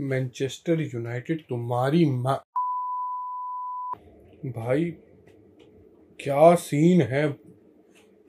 Manchester 0.00 0.80
United 0.80 1.40
तुम्हारी 1.48 2.04
माँ 2.04 2.44
भाई, 4.46 4.84
क्या 6.20 6.54
सीन 6.54 7.02
है? 7.02 7.36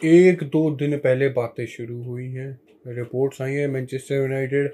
एक 0.03 0.44
दो 0.44 0.71
दिन 0.76 0.97
पहले 0.97 1.29
बातें 1.29 1.65
शुरू 1.65 2.03
हुई 2.03 2.28
हैं। 2.28 2.62
रिपोर्ट्स 2.87 3.42
आई 3.42 3.53
हैं 3.53 3.67
मैनचेस्टर 3.67 4.15
यूनाइटेड 4.15 4.73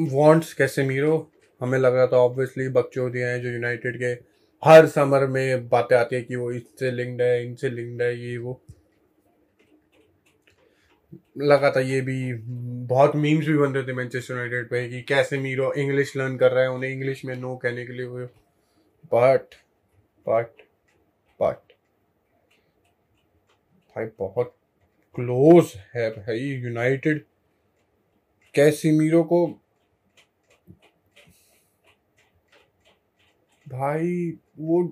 वांट्स 0.00 0.54
कैसे 0.54 0.82
मीरो 0.82 1.30
हमें 1.60 1.78
लग 1.78 1.94
रहा 1.94 2.06
था 2.06 2.16
ऑब्वियसली 2.16 2.68
बकचोदियाँ 2.68 3.30
हैं 3.30 3.42
जो 3.42 3.48
यूनाइटेड 3.48 3.98
के 3.98 4.12
हर 4.62 4.86
समर 4.86 5.26
में 5.26 5.68
बातें 5.68 5.96
आती 5.96 6.16
है 6.16 6.22
कि 6.22 6.36
वो 6.36 6.52
इससे 6.52 6.90
लिंक्ड 6.90 7.22
है, 7.22 7.46
इनसे 7.46 7.70
लिंक्ड 7.70 8.02
है, 8.02 8.20
ये 8.20 8.38
वो। 8.38 8.60
लगा 11.38 11.70
था 11.70 11.80
ये 11.80 12.00
भी 12.00 12.32
बहुत 12.92 13.16
मीम्स 13.16 13.46
भी 13.46 13.56
बन 13.56 13.74
रहे 13.74 13.84
थे 13.84 13.92
मैनचेस्टर 13.92 14.34
यूनाइटेड 14.34 14.68
पे 14.70 14.88
कि 14.88 15.00
कैसे 15.08 15.38
मीरो 15.38 15.72
इंग्लिश 15.72 16.16
लर्न 16.16 16.36
कर 16.36 16.52
रहा 16.52 16.62
है, 16.62 16.70
उन्हें 16.70 16.90
इंग्लिश 16.90 17.24
में 17.24 17.34
नो 17.36 17.54
कहने 17.56 17.84
के 17.86 17.92
लिए 17.92 18.06
हुए 18.06 18.24
बट 19.12 19.54
बट 20.26 20.62
बट 21.40 21.72
भाई 23.96 24.06
बहुत 24.18 24.54
क्लोज 25.16 25.72
है 25.94 26.08
भाई 26.10 26.38
यूनाइटेड 26.38 27.24
कैसे 28.54 28.90
मीरो 28.92 29.22
को 29.22 29.46
भाई 33.66 34.32
वो 34.58 34.82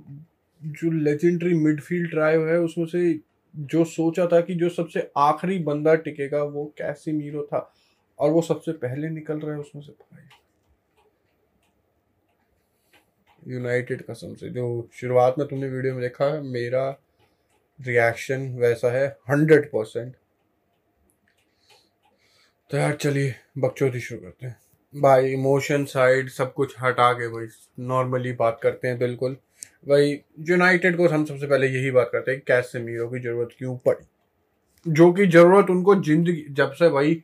जो 0.62 0.91
लेजेंडरी 0.92 1.55
मिडफील्ड 1.55 2.11
ड्राइव 2.11 2.48
है, 2.48 2.59
उसमें 2.61 2.87
से 2.87 3.12
जो 3.55 3.84
सोचा 3.84 4.27
था 4.27 4.41
कि 4.41 4.55
जो 4.55 4.69
सबसे 4.69 5.11
आखिरी 5.19 5.59
बंदा 5.64 5.95
टिकेगा, 5.97 6.42
वो 6.42 6.64
कैसी 6.78 7.12
मीरो 7.12 7.42
था। 7.42 7.61
और 8.20 8.30
वो 8.30 8.42
सबसे 8.42 8.73
पहले 8.79 9.09
निकल 9.10 9.38
रहा 9.41 9.55
है 9.55 9.60
उसमें 9.60 9.83
से 9.83 9.92
भाई। 9.92 10.23
यूनाइटेड 13.47 14.03
कसम 14.03 14.34
से। 14.34 14.48
जो 14.50 14.89
शुरुआत 14.95 15.34
में 15.39 15.47
तुमने 15.48 15.69
वीडियो 15.69 15.95
में 15.95 16.03
देखा, 16.03 16.30
मेरा 16.42 16.89
रिएक्शन 17.78 18.48
वैसा 18.58 18.91
है 18.92 19.06
हंड्रेड 19.30 19.67
परसेंट 19.67 20.14
तो 22.70 22.77
यार 22.77 22.95
चलिए, 22.95 23.34
बकचोदी 23.58 24.00
शुरू 24.00 24.20
करते 24.20 24.47
हैं। 24.47 24.56
भाई 24.95 25.33
इमोशन 25.33 25.84
साइड 25.84 26.28
सब 26.30 26.52
कुछ 26.55 26.75
हटा 26.80 27.12
के 27.12 27.28
भाई 27.28 27.47
नॉर्मली 27.84 28.33
बात 28.33 28.58
करते 28.62 28.89
हैं, 28.89 28.98
बिल्कुल। 28.98 29.36
भाई 29.89 30.12
यूनाइटेड 30.48 30.97
को 30.97 31.08
हम 31.08 31.25
सबसे 31.25 31.47
पहले 31.47 31.67
यही 31.69 31.91
बात 31.91 32.11
करते 32.12 32.30
हैं 32.30 32.41
कैसे 32.47 32.80
मीरो 32.80 33.08
की 33.08 33.20
ज़रूरत 33.20 33.55
क्यों 33.58 33.77
पड़ी। 33.78 34.06
जो 34.86 35.12
कि 35.12 35.27
ज़रूरत 35.27 35.70
उनको 35.70 35.95
ज़िंदगी, 35.95 36.45
जब 36.50 36.73
से 36.73 36.89
भाई 36.89 37.23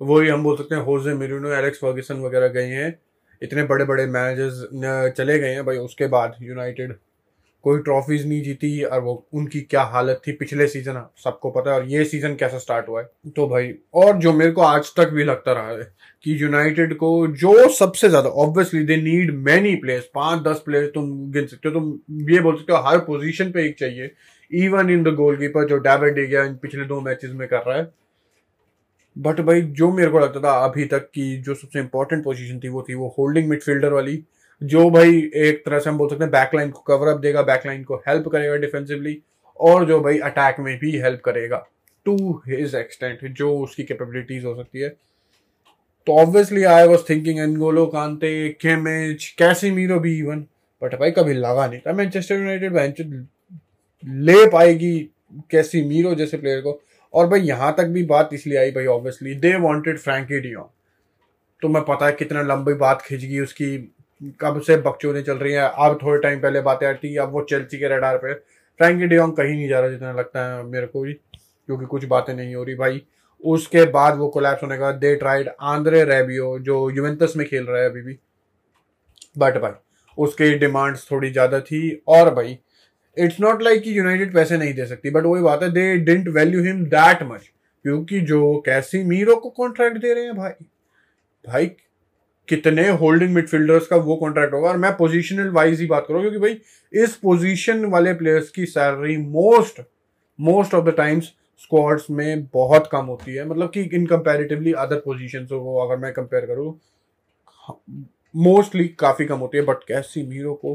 वही 0.00 0.28
हम 0.28 0.42
बोल 0.42 0.56
सकते 0.56 0.74
हैं 0.74 0.82
होजे 0.82 1.14
मिरूनो, 1.14 1.50
एलेक्स 1.50 1.78
फर्गिसन 1.78 2.20
वगैरह 2.20 2.48
गए 2.50 2.66
हैं। 2.68 2.98
इतने 3.42 3.62
बड़े 3.64 3.84
बड़े 3.86 4.06
मैनेजर्स 4.08 4.66
चले 5.16 5.38
गए 5.38 5.50
हैं 5.50 5.64
भाई, 5.66 5.76
उसके 5.78 6.06
बाद 6.08 6.36
यूनाइटेड 6.42 6.94
कोई 7.64 7.78
ट्रॉफीज 7.80 8.26
नहीं 8.28 8.42
जीती 8.42 8.82
और 8.84 9.00
वो 9.00 9.12
उनकी 9.34 9.60
क्या 9.62 9.82
हालत 9.86 10.20
थी 10.26 10.32
पिछले 10.34 10.66
सीज़न 10.68 11.02
सबको 11.24 11.50
पता 11.50 11.70
है, 11.70 11.76
और 11.76 11.86
ये 11.86 12.04
सीज़न 12.04 12.34
कैसा 12.34 12.58
स्टार्ट 12.58 12.88
हुआ 12.88 13.00
है। 13.00 13.30
तो 13.30 13.46
भाई, 13.48 13.72
और 13.94 14.16
जो 14.18 14.32
मेरे 14.32 14.50
को 14.52 14.62
आज 14.62 14.92
तक 14.96 15.10
भी 15.10 15.24
लगता 15.24 15.52
रहा 15.52 15.70
है 15.70 15.84
कि 16.24 16.42
यूनाइटेड 16.42 16.94
को 16.96 17.26
जो 17.36 17.68
सबसे 17.70 18.08
ज़्यादा 18.08 18.28
obviously 18.38 18.82
they 18.84 18.96
need 18.98 19.34
many 19.40 19.74
players 19.76 20.08
पाँच 20.14 20.42
दस 20.44 20.62
प्लेयर्स 20.64 20.90
तुम 20.94 21.10
गिन 21.32 21.46
सकते 21.46 21.68
हो, 21.68 21.74
तुम 21.74 22.30
ये 22.30 22.40
बोल 22.40 22.56
सकते 22.56 22.72
हो, 22.72 22.78
हर 22.80 22.98
पोजीशन 23.00 23.50
पे 23.52 23.66
एक 23.66 23.78
चाहिए। 23.78 24.10
इवन 24.50 24.90
इन 24.90 25.02
द 25.04 25.14
गोलकीपर 25.16 25.68
जो 25.68 25.78
डेविड 25.80 26.18
गया 26.20 26.44
इन 26.44 26.54
पिछले 26.62 26.84
दो 26.84 27.00
मैचेस 27.00 27.30
में 27.32 27.46
कर 27.48 27.62
रहा 27.62 27.76
है 27.76 27.84
बट 29.16 29.40
भाई, 29.40 29.62
जो 29.62 29.90
मेरे 29.92 30.10
को 30.10 30.18
लगता 30.18 30.40
था 30.40 30.52
अभी 30.64 30.84
तक 30.86 31.08
की 31.14 31.36
जो 31.38 31.54
सबसे 31.54 31.78
इंपॉर्टेंट 31.78 32.22
पोजीशन 32.24 32.58
थी, 32.58 32.68
वो 32.68 32.84
थी 32.88 32.94
वो 32.94 33.14
होल्डिंग 33.18 33.48
मिडफील्डर 33.48 33.92
वाली, 33.92 34.22
जो 34.62 34.88
भाई 34.90 35.18
एक 35.36 35.62
तरह 35.66 35.78
से 35.78 35.90
हम 35.90 35.98
बोल 35.98 36.08
सकते 36.08 36.24
हैं 36.24 36.30
बैकलाइन 36.30 36.70
को 36.70 36.80
कवर 36.86 37.08
अप 37.08 37.20
देगा 37.20 37.42
बैकलाइन 37.42 37.84
को 37.84 37.96
हेल्प 38.08 38.28
करेगा 38.28 38.56
डिफेंसिवली 38.56 39.16
और 39.60 39.84
जो 39.86 40.00
भाई 40.00 40.18
अटैक 40.20 40.60
में 40.60 40.76
भी 40.78 40.96
हेल्प 41.00 41.20
करेगा 41.24 41.66
टू 42.06 42.16
हिज 42.48 42.74
एक्सटेंट 42.74 43.24
जो 43.28 43.56
उसकी 43.58 43.84
कैपेबिलिटीज 43.84 44.44
हो 44.44 44.54
सकती 44.56 44.80
है। 44.80 44.88
तो 46.06 46.16
obviously 46.18 46.62
I 46.64 46.86
was 46.88 47.00
thinking 47.10 47.38
N'Golo 47.38 47.86
Kante 47.86 48.48
केमेज 48.60 49.28
कैसी 49.38 49.70
मीरो 49.70 49.98
भी 50.00 50.18
इवन 50.18 50.44
बट 50.82 50.94
भाई 51.00 51.10
कभी 51.10 51.34
लगा 51.34 51.66
नहीं 51.66 51.80
था। 51.80 51.92
मैनचेस्टर 51.92 52.34
यूनाइटेड 52.34 53.26
ले 54.04 54.46
पाएगी 54.50 54.98
कैसी 55.50 55.82
मीरो 55.84 56.14
जैसे 56.14 56.36
प्लेयर 56.36 56.60
को। 56.60 56.80
और 57.14 57.26
भाई 57.26 57.40
यहाँ 57.42 57.74
तक 57.78 57.86
भी 57.86 58.02
बात 58.06 58.30
इसलिए 58.32 58.58
आई 58.58 58.70
भाई 58.70 58.86
obviously 58.88 59.34
they 59.36 59.54
wanted 59.58 59.98
Frenkie 59.98 60.40
de Jong 60.40 60.64
तो 61.62 61.68
मैं 61.68 61.82
पता 61.84 62.06
है 62.06 62.12
कितना 62.12 62.42
लंबी 62.44 62.72
बात 62.76 63.02
खिंच 63.02 63.20
गई 63.20 63.40
उसकी, 63.40 63.76
कब 64.40 64.60
से 64.60 64.76
बकचोदें 64.78 65.22
चल 65.22 65.38
रही 65.38 65.52
हैं। 65.52 65.62
अब 65.62 65.98
थोड़े 66.02 66.20
टाइम 66.22 66.40
पहले 66.40 66.60
बातें 66.62 66.86
आती 66.86 67.16
अब 67.16 67.32
वो 67.32 67.42
चेल्सी 67.42 67.78
के 67.78 67.88
रडार 67.88 68.16
पे। 68.16 68.32
फ्रैंकी 68.34 69.06
डियोंग 69.06 69.32
कहीं 69.32 69.54
नहीं 69.54 69.68
जा 69.68 69.80
रहा 69.80 69.90
जितना 69.90 70.12
लगता 70.12 70.44
है 70.46 70.62
मेरे 70.64 70.86
को 70.86 71.00
भी, 71.00 71.12
क्योंकि 71.12 71.86
कुछ 71.86 72.04
बातें 72.06 72.32
नहीं 72.34 72.54
हो 72.54 72.62
रही 72.64 72.74
भाई। 72.76 73.02
उसके 73.44 73.84
बाद 73.90 74.16
वो 74.18 74.28
कोलैप्स 74.28 74.62
होने 74.62 74.78
का 74.78 74.90
दे 74.94 75.14
ट्राइड 75.16 75.50
आंद्रे 75.62 76.04
रेबियो 76.04 76.58
जो 76.60 76.78
यूवेंटस 76.90 77.34
में 77.36 77.46
खेल 77.48 77.64
रहा 77.64 77.82
है 77.82 77.90
अभी 77.90 78.02
भी। 78.02 78.18
बट 79.36 79.58
भाई, 79.58 79.72
उसकी 80.18 80.52
डिमांड्स 80.58 81.06
थोड़ी 81.10 81.30
ज़्यादा 81.30 81.60
थी। 81.62 82.02
और 82.08 82.34
भाई 82.34 82.58
इट्स 83.16 83.40
नॉट 83.40 83.62
लाइक 83.62 83.82
कि 83.82 83.98
यूनाइटेड 83.98 84.34
पैसे 84.34 84.56
नहीं 84.58 84.74
दे 84.74 84.86
सकती 84.86 85.10
बट 85.10 85.24
वही 85.24 85.42
बात 85.42 85.62
है 85.62 85.70
they 85.72 85.96
didn't 86.04 86.28
value 86.28 86.62
him 86.64 86.84
that 86.86 87.22
much 87.22 87.50
क्योंकि 87.84 88.20
जो 88.20 88.56
कैसी 88.66 89.02
मीरो 89.04 89.36
को 89.36 89.50
कॉन्ट्रैक्ट 89.50 89.98
दे 89.98 90.14
रहे 90.14 90.24
हैं 90.24 90.36
भाई 90.36 90.52
भाई 91.44 91.66
कितने 92.48 92.88
होल्डिंग 92.90 93.34
मिडफील्डर्स 93.34 93.86
का 93.86 93.96
वो 93.96 94.16
कॉन्ट्रैक्ट 94.16 94.54
होगा, 94.54 94.68
और 94.68 94.76
मैं 94.76 94.92
पोजिशनल 94.96 95.48
वाइज 95.50 95.80
ही 95.80 95.86
बात 95.86 96.04
करूँ, 96.08 96.20
क्योंकि 96.20 96.38
भाई 96.38 96.58
इस 96.92 97.14
पोजिशन 97.16 97.84
वाले 97.84 98.14
प्लेयर्स 98.14 98.48
की 98.50 98.66
salary 98.66 99.16
most 99.16 99.80
most 100.38 100.74
of 100.74 100.84
the 100.86 100.94
times 100.96 101.24
squads 101.62 102.06
में 102.10 102.44
बहुत 102.54 102.88
कम 102.92 103.04
होती 103.04 103.34
है 103.34 103.44
मतलब 103.46 103.70
कि 103.70 103.82
इन 103.82 104.06
कंपेरेटिवली 104.06 104.72
अदर 104.78 104.96
पोजिशन 104.96 105.44
को 105.44 105.76
अगर 105.76 105.96
मैं 106.02 106.12
कंपेयर 106.12 106.46
करूँ 106.46 106.78
मोस्टली 108.34 108.88
काफ़ी 108.98 109.24
कम 109.24 109.38
होती 109.38 109.58
है 109.58 109.64
बट 109.64 109.84
कैसी 109.88 110.26
मीरो 110.26 110.54
को 110.54 110.74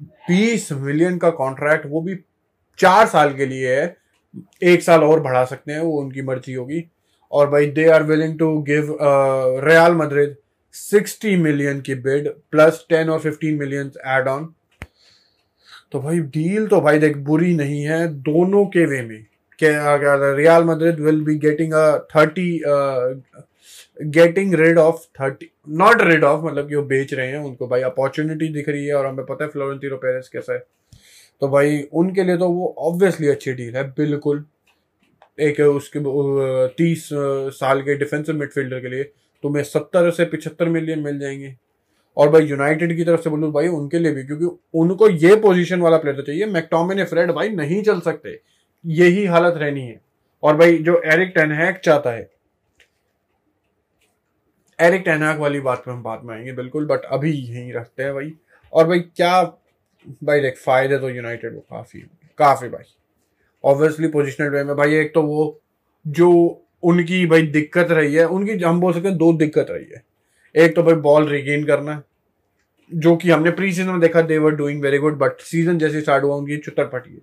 बीस 0.00 0.70
मिलियन 0.72 1.18
का 1.18 1.30
कॉन्ट्रैक्ट, 1.32 1.86
वो 1.86 2.00
भी 2.00 2.14
चार 2.78 3.06
साल 3.06 3.34
के 3.34 3.46
लिए 3.46 3.74
है। 3.74 3.96
एक 4.64 4.82
साल 4.82 5.04
और 5.04 5.20
बढ़ा 5.20 5.44
सकते 5.44 5.72
हैं, 5.72 5.80
वो 5.80 6.00
उनकी 6.00 6.22
मर्ज़ी 6.22 6.54
होगी। 6.54 6.84
और 7.32 7.50
भाई 7.50 7.66
they 7.68 7.88
are 7.90 8.02
willing 8.02 8.38
to 8.38 8.56
give 8.62 8.96
Real 9.64 9.94
Madrid 9.94 10.36
sixty 10.74 11.36
million 11.38 11.80
की 11.80 11.94
बिड 11.96 12.28
प्लस 12.50 12.84
टेन 12.88 13.10
और 13.10 13.20
फिफ्टीन 13.20 13.58
मिलियन 13.58 13.90
एड 14.08 14.28
ऑन 14.28 14.52
तो 15.92 16.00
भाई 16.00 16.18
डील 16.18 16.66
तो 16.66 16.80
भाई 16.80 16.98
देख, 16.98 17.16
बुरी 17.18 17.54
नहीं 17.56 17.82
है, 17.82 18.06
दोनों 18.08 18.64
के 18.66 18.84
वे 18.86 19.02
में। 19.02 19.24
क्या 19.58 19.96
Real 20.34 20.64
Madrid 20.64 21.00
will 21.00 21.20
be 21.24 21.34
getting 21.38 21.72
a 21.72 21.98
thirty 22.10 22.50
getting 24.00 24.54
rid 24.54 24.78
of 24.78 25.06
thirty 25.20 25.50
not 25.68 26.02
rid 26.02 26.24
of 26.24 26.44
मतलब 26.44 26.68
कि 26.68 26.74
वो 26.74 26.82
बेच 26.82 27.14
रहे 27.14 27.26
हैं 27.28 27.38
उनको, 27.38 27.66
भाई 27.66 27.82
अपॉर्चुनिटी 27.82 28.48
दिख 28.48 28.68
रही 28.68 28.86
है 28.86 28.94
और 28.94 29.06
हमें 29.06 29.24
पता 29.26 29.44
है 29.44 29.50
फ्लोरेंटिनो 29.50 29.96
पेरेस 29.96 30.28
कैसा 30.28 30.52
है। 30.52 30.58
तो 31.42 31.48
भाई 31.48 31.80
उनके 31.92 32.24
लिए 32.24 32.36
तो 32.36 32.48
वो 32.48 32.74
ऑब्वियसली 32.78 33.28
अच्छी 33.28 33.52
डील 33.52 33.76
है, 33.76 33.84
बिल्कुल। 33.88 34.44
एक 35.38 35.60
उसके 35.60 36.00
तीस 36.76 37.08
साल 37.54 37.82
के 37.82 37.94
डिफेंसिव 37.96 38.36
मिडफील्डर 38.36 38.80
के 38.80 38.88
लिए 38.88 39.04
तुम्हें 39.44 39.62
सत्तर 39.64 40.10
से 40.10 40.24
पिछहत्तर 40.24 40.68
मिलियन 40.68 40.98
मिल 40.98 41.18
जाएँगे। 41.18 41.54
और 42.16 42.28
भाई 42.28 42.46
यूनाइटेड 42.46 42.96
की 42.96 43.04
तरफ़ 43.04 43.20
से 43.20 43.30
बोलूँ 43.30 43.50
भाई 43.52 43.68
उनके 43.68 43.98
लिए 43.98 44.12
भी, 44.12 44.24
क्योंकि 44.24 44.44
उनको 44.74 45.08
ये 45.08 45.36
पोजीशन 45.36 45.80
वाला 45.80 45.96
प्लेयर 45.98 46.16
तो 46.16 46.22
चाहिए। 46.22 46.46
मैकटोमिन 46.46 47.04
फ्रेड 47.04 47.30
भाई 47.30 47.48
नहीं 47.50 47.82
चल 47.82 48.00
सकते। 48.00 48.38
यही 48.84 49.24
हालत 49.26 49.54
रहनी 49.56 49.82
है। 49.82 50.00
और 50.42 50.56
भाई 50.56 50.78
जो 50.78 51.00
एरिक 51.04 51.32
टेनहैक 51.34 51.78
चाहता 51.78 52.10
है 52.10 52.28
एरिक 54.80 55.02
टेनहैक 55.02 55.38
वाली 55.38 55.60
बात 55.60 55.78
पे 55.78 55.90
हम 55.90 56.02
बात 56.02 56.20
में 56.24 56.34
आएँगे, 56.34 56.52
बिल्कुल 56.52 56.86
बट 56.86 57.00
अभी 57.00 57.32
यहीं 57.32 57.72
रखते 57.72 58.02
हैं 58.02 58.14
भाई। 58.14 58.34
और 58.72 58.86
भाई, 58.86 59.00
क्या, 59.00 59.42
भाई 60.24 60.40
देख 60.40 60.58
फ़ायदे 60.58 60.98
तो 60.98 61.10
यूनाइटेड 61.10 61.54
को 61.54 61.60
काफ़ी 61.60 62.00
काफ़ी 62.38 62.68
भाई। 62.68 62.94
ऑब्वियसली 63.64 64.08
पोजिशनल 64.08 64.48
वे 64.48 64.64
में 64.64 64.76
भाई, 64.76 64.94
एक 64.94 65.14
तो 65.14 65.22
वो, 65.22 65.60
जो 66.06 66.62
उनकी 66.82 67.26
भाई 67.26 67.42
दिक्कत 67.42 67.90
रही 67.90 68.14
है, 68.14 68.24
उनकी, 68.24 68.64
हम 68.64 68.80
बोल 68.80 68.92
सकते 68.92 69.08
हैं, 69.08 69.16
दो 69.16 69.32
दिक्कत 69.32 69.66
रही 69.70 69.84
है। 69.84 70.02
एक 70.56 70.76
तो 70.76 70.82
भाई 70.82 70.94
बॉल 70.94 71.28
रिगेन 71.28 71.64
करना, 71.64 72.02
जो 72.94 73.16
कि 73.16 73.30
हमने 73.30 73.50
प्री 73.50 73.72
सीज़न 73.72 73.90
में 73.90 74.00
देखा 74.00 74.20
they were 74.22 74.50
doing 74.50 74.82
very 74.82 74.98
good 74.98 75.18
but 75.18 75.40
season 75.40 75.78
जैसे 75.78 76.00
स्टार्ट 76.00 76.24
हुआ, 76.24 76.36
उनकी 76.36 76.56
चुतर 76.56 76.84
है। 76.94 77.18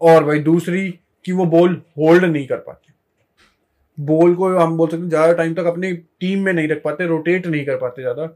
और 0.00 0.24
भाई, 0.24 0.38
दूसरी 0.38 0.98
कि 1.24 1.32
वो 1.32 1.46
बॉल 1.46 1.82
होल्ड 1.98 2.24
नहीं 2.24 2.46
कर 2.46 2.56
पाते। 2.56 2.93
बॉल 3.98 4.34
को 4.34 4.48
हम 4.56 4.76
बोल 4.76 4.88
सकते 4.88 5.02
हैं, 5.02 5.08
ज़्यादा 5.08 5.32
टाइम 5.32 5.54
तक 5.54 5.64
अपनी 5.66 5.92
टीम 5.92 6.44
में 6.44 6.52
नहीं 6.52 6.68
रख 6.68 6.82
पाते 6.84 7.06
रोटेट 7.06 7.46
नहीं 7.46 7.64
कर 7.66 7.76
पाते 7.78 8.02
ज़्यादा। 8.02 8.28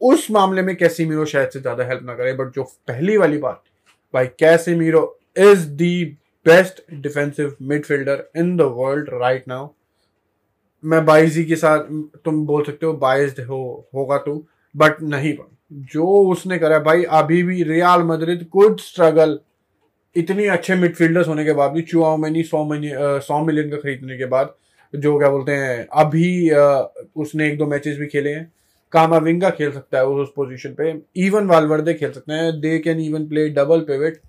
उस 0.00 0.30
मामले 0.30 0.62
में 0.62 0.74
कैसी 0.76 1.06
मीरो 1.06 1.24
शायद 1.26 1.50
से 1.50 1.60
ज़्यादा 1.60 1.84
हेल्प 1.84 2.02
ना 2.04 2.14
करे 2.14 2.32
बट 2.34 2.54
जो 2.54 2.62
पहली 2.88 3.16
वाली 3.16 3.38
बात, 3.38 3.62
भाई 4.14 4.26
Casemiro 4.76 5.18
is 5.38 5.66
the 5.68 6.04
best 6.46 6.82
defensive 6.92 7.56
midfielder 7.62 8.24
in 8.36 8.56
the 8.56 8.62
world 8.76 9.08
right 9.12 9.48
now 9.48 9.68
मैं 10.84 11.04
बाइजी 11.04 11.44
के 11.44 11.56
साथ, 11.56 11.78
तुम 12.24 12.44
बोल 12.46 12.64
सकते 12.64 12.86
हो 12.86 12.92
बाइज्ड 12.94 13.40
हो, 13.40 13.88
होगा 13.94 14.18
तू 14.18 14.42
बट 14.74 15.00
नहीं 15.02 15.36
जो 15.92 16.06
उसने 16.30 16.58
करा, 16.58 16.78
भाई 16.78 17.02
अभी 17.04 17.42
भी 17.42 17.62
रियाल 17.62 18.02
मदरिद 18.04 18.46
कुछ 18.52 18.80
स्ट्रगल 18.82 19.38
इतनी 20.16 20.46
अच्छे 20.48 20.74
मिडफील्डर्स 20.74 21.28
होने 21.28 21.44
के 21.44 21.52
बाद 21.52 21.70
भी 21.70 21.82
चुआओ 21.82 22.16
मैनी 22.16 22.42
सौ 22.44 22.64
मनी 22.64 22.92
सौ 23.26 23.42
मिलियन 23.44 23.70
का 23.70 23.76
खरीदने 23.76 24.16
के 24.18 24.26
बाद 24.26 24.54
जो 24.94 25.18
क्या 25.18 25.30
बोलते 25.30 25.52
हैं, 25.52 25.86
अभी 25.94 26.50
उसने 27.16 27.48
एक 27.48 27.58
दो 27.58 27.66
मैचेस 27.66 27.98
भी 27.98 28.06
खेले 28.06 28.30
हैं। 28.30 28.52
कामाविंगा 28.92 29.50
खेल 29.50 29.72
सकता 29.72 29.98
है 29.98 30.06
उस 30.06 30.32
पोजीशन 30.36 30.74
पे। 30.74 30.94
इवन 31.16 31.46
वालवर्दे 31.46 31.94
खेल 31.94 32.12
सकते 32.12 32.32
हैं। 32.32 32.60
They 32.60 32.78
can 32.78 33.00
even 33.00 33.26
play 33.28 33.48
double 33.50 33.80
pivot 33.82 34.20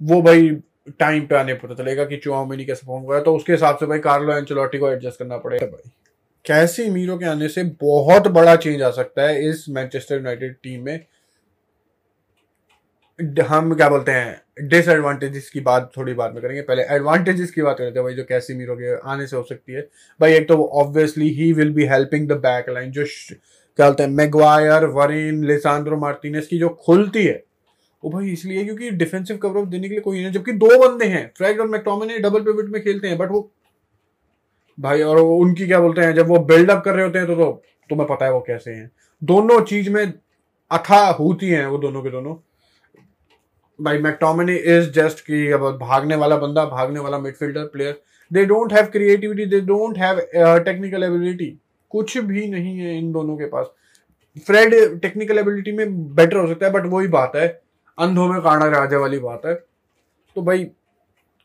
वो 0.00 0.20
भाई 0.22 0.48
टाइम 0.98 1.26
पे 1.26 1.36
आने 1.36 1.54
पता 1.54 1.74
चलेगा 1.74 2.04
कि 2.04 2.16
चुआमिनी 2.16 2.64
कैसे 2.64 2.86
परफॉर्म 2.86 3.04
कर 3.06 3.22
तो 3.22 3.34
उसके 3.36 3.52
हिसाब 3.52 3.76
से 3.76 3.86
भाई 3.86 3.98
कार्लो 4.00 4.36
एंचलोटी 4.36 4.78
को 4.78 4.90
एडजस्ट 4.90 5.18
करना 5.18 5.36
पड़ेगा 5.38 5.66
भाई। 5.66 5.90
कैसे 6.44 6.88
मीरो 6.90 7.16
के 7.18 7.26
आने 7.26 7.48
से 7.48 7.62
बहुत 7.80 8.26
बड़ा 8.28 8.54
चेंज 8.56 8.82
आ 8.82 8.90
सकता 8.90 9.22
है 9.22 9.48
इस 9.48 9.64
मैनचेस्टर 9.68 10.14
यूनाइटेड 10.14 10.56
टीम 10.62 10.84
में। 10.84 11.04
हम 13.18 13.74
क्या 13.74 13.88
बोलते 13.88 14.12
हैं 14.12 14.68
डिसएडवांटेजेस 14.68 15.48
की 15.50 15.60
बात 15.60 15.90
थोड़ी 15.96 16.12
बात 16.14 16.32
में 16.34 16.40
करेंगे। 16.42 16.62
पहले 16.62 16.82
एडवांटेजेस 16.90 17.50
की 17.50 17.62
बात 17.62 17.78
करते 17.78 17.98
हैं 17.98 18.04
भाई 18.04 18.14
जो 18.14 18.24
कैसी 18.24 18.54
मीरो 18.54 18.74
के 18.76 18.94
आने 19.10 19.26
से 19.26 19.36
हो 19.36 19.42
सकती 19.42 19.72
है। 19.72 19.80
भाई 20.20 20.32
एक 20.32 20.48
तो 20.48 20.56
obviously 20.80 21.28
he 21.30 21.52
will 21.52 21.72
be 21.72 21.86
helping 21.86 22.28
the 22.28 22.32
back 22.40 22.70
line 22.70 22.90
जो 22.90 23.04
क्या 23.04 23.86
बोलते 23.86 24.02
हैं 24.02 24.10
मेगवायर 24.10 24.84
वरीन 24.94 25.44
लिसांड्रो 25.44 25.96
मार्टिनेस 25.96 26.46
की 26.46 26.58
जो 26.58 26.68
खुलती 26.84 27.24
है 27.24 27.42
वो 28.02 28.10
भाई 28.10 28.30
इसलिए 28.30 28.64
क्योंकि 28.64 28.90
डिफेंसिव 28.92 29.36
कवरेज 29.36 29.66
देने 29.66 29.88
के 29.88 29.94
लिए 29.94 30.00
कोई 30.00 30.22
नहीं 30.22 30.32
जबकि 30.32 30.52
दो 30.54 30.78
बंदे 30.78 31.06
हैं। 31.06 31.26
फ्रैग 31.36 31.60
और 31.60 31.68
मैक्टोमिनी 31.68 32.18
डबल 32.18 32.42
पिवट 32.42 32.70
में 32.70 32.82
खेलते 32.82 33.08
हैं 33.08 33.18
बट 33.18 33.30
वो 33.30 33.50
भाई 34.78 35.02
और 35.02 35.18
उनकी 35.18 35.66
क्या 35.66 35.80
बोलते 35.80 36.00
हैं 36.00 36.14
जब 36.14 36.28
वो 36.28 36.38
बिल्डअप 36.44 36.82
कर 36.84 36.94
रहे 36.94 37.04
होते 37.04 37.18
हैं 37.18 37.26
तो, 37.26 37.34
तो 37.34 37.62
तुम्हें 37.90 38.08
पता 38.08 38.24
है 38.24 38.32
वो 38.32 38.40
कैसे 38.40 38.70
हैं। 38.70 38.90
दोनों 39.22 39.60
चीज़ 39.64 39.90
में 39.90 40.12
अथा 40.70 41.04
होती 41.10 41.48
हैं 41.48 41.66
वो 41.66 41.78
दोनों 41.78 42.02
के 42.02 42.10
दोनों। 42.10 42.34
भाई 43.78 43.98
मैक्टोमिनी 43.98 44.54
इज़ 44.54 44.90
जस्ट 44.92 45.20
कि 45.20 45.50
अब 45.52 45.62
भागने 45.78 46.16
वाला 46.16 46.36
बंदा, 46.36 46.64
भागने 46.66 47.00
वाला 47.00 47.18
midfielder 47.18 47.64
player 47.66 48.00
they 48.30 48.44
don't 48.46 48.72
have 48.72 48.86
creativity 48.88 49.46
they 49.46 49.60
don't 49.62 49.98
have 49.98 50.18
technical 50.64 51.02
ability 51.04 51.46
कुछ 51.92 52.16
भी 52.20 52.46
नहीं 52.48 52.76
है 52.78 52.96
इन 52.98 53.10
दोनों 53.12 53.36
के 53.36 53.46
पास। 53.46 53.66
फ्रेड 54.46 54.74
टेक्निकल 55.00 55.38
एबिलिटी 55.38 55.72
में 55.72 56.14
बेटर 56.14 56.36
हो 56.36 56.46
सकता 56.48 56.66
है 56.66 56.72
बट 56.72 56.86
वही 56.86 57.08
बात 57.08 57.32
है, 57.36 57.46
अंधों 57.98 58.28
में 58.28 58.40
कांडा 58.42 58.68
राजा 58.70 58.98
वाली 58.98 59.18
बात 59.20 59.46
है। 59.46 59.54
तो 59.54 60.42
भाई 60.42 60.66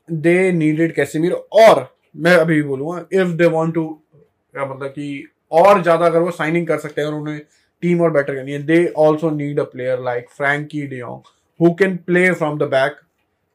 दे 0.10 0.52
नीडेड 0.52 0.94
कैसेमीर 0.96 1.32
और 1.34 1.88
मैं 2.18 2.36
अभी 2.36 2.56
भी 2.56 2.68
बोलूँगा 2.68 3.06
इफ़ 3.14 3.32
दे 3.38 3.46
वांट 3.48 3.74
टू 3.74 3.88
क्या 4.14 4.66
मतलब 4.66 4.90
कि 4.90 5.28
और 5.52 5.82
ज़्यादा 5.82 6.06
अगर 6.06 6.20
वो 6.20 6.32
साइनिंग 6.34 6.68
कर 6.68 6.78
सकते 6.80 7.02
हैं 7.02 7.08
और 7.08 7.14
उन्हें 7.14 7.40
टीम 7.84 8.02
और 8.02 8.12
बेटर 8.12 8.36
करनी 8.36 8.52
है 8.52 8.62
they 8.66 8.86
also 8.98 9.30
need 9.32 9.60
a 9.60 9.64
player 9.66 10.04
like 10.04 10.30
Frenkie 10.30 10.86
de Jong 10.88 11.36
who 11.60 11.74
can 11.74 11.96
play 11.98 12.32
from 12.32 12.58
the 12.58 12.64
back 12.70 12.96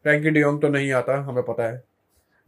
Frenkie 0.05 0.31
de Jong 0.31 0.61
तो 0.63 0.69
नहीं 0.69 0.93
आता, 0.93 1.17
हमें 1.21 1.43
पता 1.45 1.65
है। 1.65 1.83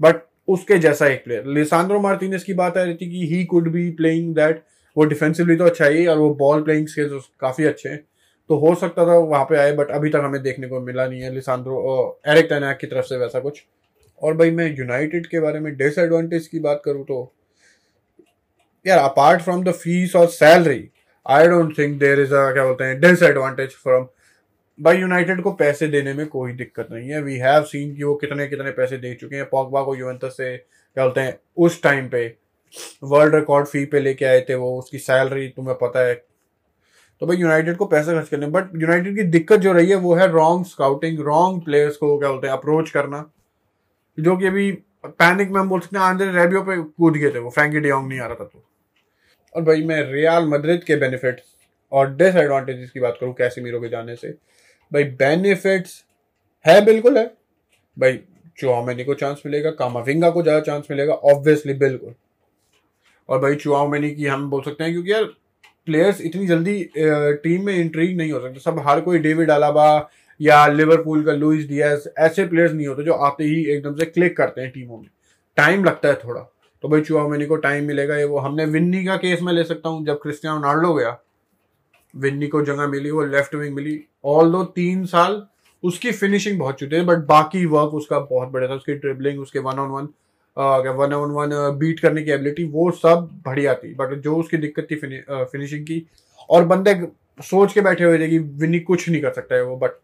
बट 0.00 0.22
उसके 0.48 0.78
जैसा 0.78 1.06
एक 1.06 1.24
प्लेयर 1.24 1.44
लिसांड्रो 1.48 2.00
मार्टिनेस 2.00 2.44
की 2.44 2.54
बात 2.54 2.76
आ 2.76 2.82
रही 2.82 2.94
थी 2.94 3.10
कि 3.10 3.26
he 3.26 3.44
could 3.44 3.70
be 3.72 3.90
playing 3.92 4.34
that 4.34 4.62
वो 4.96 5.04
डिफेंसिवली 5.04 5.56
तो 5.56 5.64
अच्छा 5.64 5.86
ही 5.86 6.06
और 6.06 6.18
वो 6.18 6.34
बॉल 6.34 6.62
प्लेइंग 6.62 6.86
स्किल्स 6.88 7.28
काफ़ी 7.40 7.64
अच्छे 7.64 7.88
हैं। 7.88 8.04
तो 8.50 8.56
हो 8.58 8.74
सकता 8.74 9.06
था 9.06 9.16
वहाँ 9.18 9.44
पे 9.44 9.56
आए 9.58 9.72
बट 9.72 9.90
अभी 9.90 10.10
तक 10.10 10.20
हमें 10.24 10.42
देखने 10.42 10.68
को 10.68 10.80
मिला 10.80 11.06
नहीं 11.06 11.20
है 11.20 11.32
लिसांड्रो 11.34 12.20
एरिक 12.28 12.46
टेनाक 12.46 12.78
की 12.78 12.86
तरफ़ 12.86 13.06
से 13.06 13.16
वैसा 13.16 13.40
कुछ। 13.40 13.62
और 14.22 14.36
भाई 14.36 14.50
मैं 14.50 14.66
यूनाइटेड 14.76 15.26
के 15.26 15.40
बारे 15.40 15.60
में 15.60 15.74
डिसएडवांटेज 15.76 16.46
की 16.46 16.58
बात 16.60 16.82
करूँ 16.84 17.04
तो 17.04 17.32
यार 18.86 18.98
अपार्ट 19.00 19.42
फ्रॉम 19.42 19.64
द 19.64 19.72
फ़ीस 19.74 20.16
और 20.16 20.26
salary 20.30 20.88
I 21.26 21.48
don't 21.48 21.78
think 21.78 21.98
there 22.00 22.20
is 22.20 22.34
a 22.34 22.50
क्या 22.52 22.64
बोलते 22.64 22.84
हैं 22.84 23.00
डिसएडवांटेज 23.00 23.74
फ्रॉम 23.74 24.06
भाई 24.80 24.96
यूनाइटेड 24.96 25.40
को 25.40 25.52
पैसे 25.52 25.86
देने 25.88 26.12
में 26.14 26.26
कोई 26.26 26.52
दिक्कत 26.52 26.88
नहीं 26.92 27.10
है। 27.10 27.22
वी 27.22 27.36
हैव 27.36 27.62
सीन 27.62 27.94
कि 27.96 28.02
वो 28.02 28.14
कितने 28.14 28.46
कितने 28.46 28.70
पैसे 28.70 28.96
दे 28.98 29.14
चुके 29.14 29.36
हैं। 29.36 29.48
पॉकबा 29.48 29.82
को 29.82 29.94
यूवेंटस 29.96 30.36
से, 30.36 30.56
क्या 30.56 31.04
बोलते 31.04 31.20
हैं, 31.20 31.38
उस 31.56 31.82
टाइम 31.82 32.08
पे 32.08 32.26
वर्ल्ड 33.04 33.34
रिकॉर्ड 33.34 33.66
फ़ी 33.66 33.84
पे 33.84 34.00
लेके 34.00 34.24
आए 34.24 34.40
थे 34.40 34.54
वो, 34.54 34.78
उसकी 34.78 34.98
सैलरी 34.98 35.48
तुम्हें 35.48 35.76
पता 35.80 36.00
है। 36.00 36.14
तो 37.20 37.26
भाई 37.26 37.36
यूनाइटेड 37.36 37.76
को 37.76 37.86
पैसे 37.86 38.12
खर्च 38.12 38.28
करने 38.28 38.46
बट 38.46 38.70
यूनाइटेड 38.76 39.16
की 39.16 39.22
दिक्कत 39.22 39.60
जो 39.60 39.72
रही 39.72 39.90
है 39.90 39.96
वो 39.96 40.14
है 40.14 40.26
रॉन्ग 40.28 40.66
स्काउटिंग 40.66 41.20
रॉन्ग 41.20 41.64
प्लेयर्स 41.64 41.96
को 41.96 42.18
क्या 42.18 42.28
बोलते 42.28 42.46
हैं 42.46 42.54
अप्रोच 42.54 42.90
करना। 42.90 43.30
जो 44.18 44.36
कि 44.36 44.46
अभी 44.46 44.70
पैनिक 45.06 45.50
में 45.50 45.60
हम 45.60 45.68
बोल 45.68 45.80
सकते 45.80 45.98
हैं 45.98 46.04
आंद्रे 46.04 46.30
रेबियो 46.32 46.62
पे 46.62 46.76
कूद 46.76 47.16
गए 47.16 47.30
थे 47.30 47.38
वो। 47.38 47.50
फ्रैंकी 47.50 47.80
डियोंग 47.80 48.08
नहीं 48.08 48.20
आ 48.20 48.26
रहा 48.26 48.34
था 48.34 48.44
तो। 48.44 48.64
और 49.54 49.62
भाई 49.62 49.84
मैं 49.84 50.02
रियाल 50.12 50.48
मद्रिद 50.48 50.84
के 50.84 50.96
बेनिफिट 50.96 51.40
और 51.92 52.14
डिसएडवांटेजेस 52.16 52.90
की 52.90 53.00
बात 53.00 53.16
करूँ 53.20 53.34
कैसे 53.34 53.60
मीरो 53.60 53.80
के 53.80 53.88
जाने 53.88 54.16
से 54.16 54.34
भाई 54.92 55.04
बेनिफिट्स 55.04 56.02
है, 56.64 56.84
बिल्कुल 56.84 57.18
है। 57.18 57.26
भाई 57.96 58.18
चुआमेनी 58.58 59.04
को 59.04 59.14
चांस 59.14 59.42
मिलेगा 59.46 59.70
कामाविंगा 59.72 60.30
को 60.30 60.42
ज़्यादा 60.42 60.60
चांस 60.62 60.86
मिलेगा 60.90 61.14
ऑब्वियसली 61.14 61.74
बिल्कुल। 61.74 62.14
और 63.28 63.38
भाई 63.40 63.54
चुआमेनी 63.56 64.10
की, 64.10 64.26
हम 64.26 64.48
बोल 64.50 64.62
सकते 64.62 64.84
हैं, 64.84 64.92
क्योंकि 64.92 65.12
यार 65.12 65.24
प्लेयर्स 65.86 66.20
इतनी 66.20 66.46
जल्दी 66.46 66.82
टीम 66.96 67.64
में 67.66 67.74
इंट्रीग 67.74 68.16
नहीं 68.16 68.32
हो 68.32 68.40
सकते। 68.40 68.60
सब 68.60 68.78
हर 68.86 69.00
कोई 69.00 69.18
डेविड 69.18 69.50
अलाबा 69.50 69.86
या 70.40 70.66
लिवरपूल 70.66 71.24
का 71.24 71.32
लुइस 71.32 71.66
डियाज 71.68 72.08
ऐसे 72.18 72.44
प्लेयर्स 72.46 72.72
नहीं 72.72 72.86
होते 72.86 73.02
जो 73.04 73.12
आते 73.12 73.44
ही 73.44 73.64
एकदम 73.66 73.94
से 73.94 74.06
क्लिक 74.06 74.36
करते 74.36 74.60
हैं 74.60 74.70
टीमों 74.70 74.98
में। 74.98 75.08
टाइम 75.56 75.84
लगता 75.84 76.08
है 76.08 76.14
थोड़ा। 76.14 76.40
तो 76.84 76.88
भाई 76.88 77.00
चुआमेनी 77.00 77.46
को 77.46 77.56
टाइम 77.56 77.84
मिलेगा, 77.84 78.16
ये 78.16 78.24
वो 78.24 78.38
हमने 78.38 78.64
विन्नी 78.66 79.04
का 79.04 79.16
केस 79.16 79.42
में 79.42 79.52
ले 79.52 79.64
सकता 79.64 79.88
हूँ, 79.88 80.04
जब 80.06 80.20
क्रिस्टियानो 80.22 80.60
रोनाल्डो 80.60 80.92
गया। 80.94 81.10
विन्नी 82.14 82.46
को 82.46 82.62
जगह 82.64 82.86
मिली 82.88 83.10
वो 83.10 83.24
लेफ़्ट 83.24 83.54
विंग 83.54 83.74
मिली। 83.74 84.00
ऑल 84.24 84.52
दो 84.52 84.62
तीन 84.74 85.04
साल 85.06 85.42
उसकी 85.82 86.12
फिनिशिंग 86.12 86.58
बहुत 86.58 86.78
छूटे 86.80 87.00
बट 87.02 87.24
बाकी 87.26 87.64
वर्क 87.66 87.94
उसका 87.94 88.18
बहुत 88.20 88.48
बढ़िया 88.48 88.70
था 88.70 88.74
उसकी 88.74 88.94
ट्रिबलिंग 88.94 89.40
उसके 89.40 89.58
one 89.58 89.78
on 89.78 89.90
one 89.90 90.08
one 90.96 91.12
on 91.12 91.30
one 91.30 91.50
beat 91.78 92.00
करने 92.00 92.22
की 92.22 92.30
एबिलिटी 92.30 92.64
वो 92.70 92.90
सब 92.92 93.28
बढ़िया 93.46 93.74
थी। 93.74 93.94
बट 93.94 94.14
जो 94.14 94.36
उसकी 94.36 94.56
दिक्कत 94.56 94.86
थी 94.90 94.96
फिनि, 94.96 95.20
फिनिशिंग 95.28 95.84
की 95.86 96.04
और 96.50 96.64
बंदे 96.64 96.94
सोच 97.40 97.72
के 97.72 97.80
बैठे 97.80 98.04
हुए 98.04 98.18
थे 98.18 98.28
कि 98.28 98.38
विन्नी 98.38 98.80
कुछ 98.80 99.08
नहीं 99.08 99.20
कर 99.22 99.32
सकता 99.32 99.54
है 99.54 99.62
वो 99.64 99.76
बट 99.76 99.98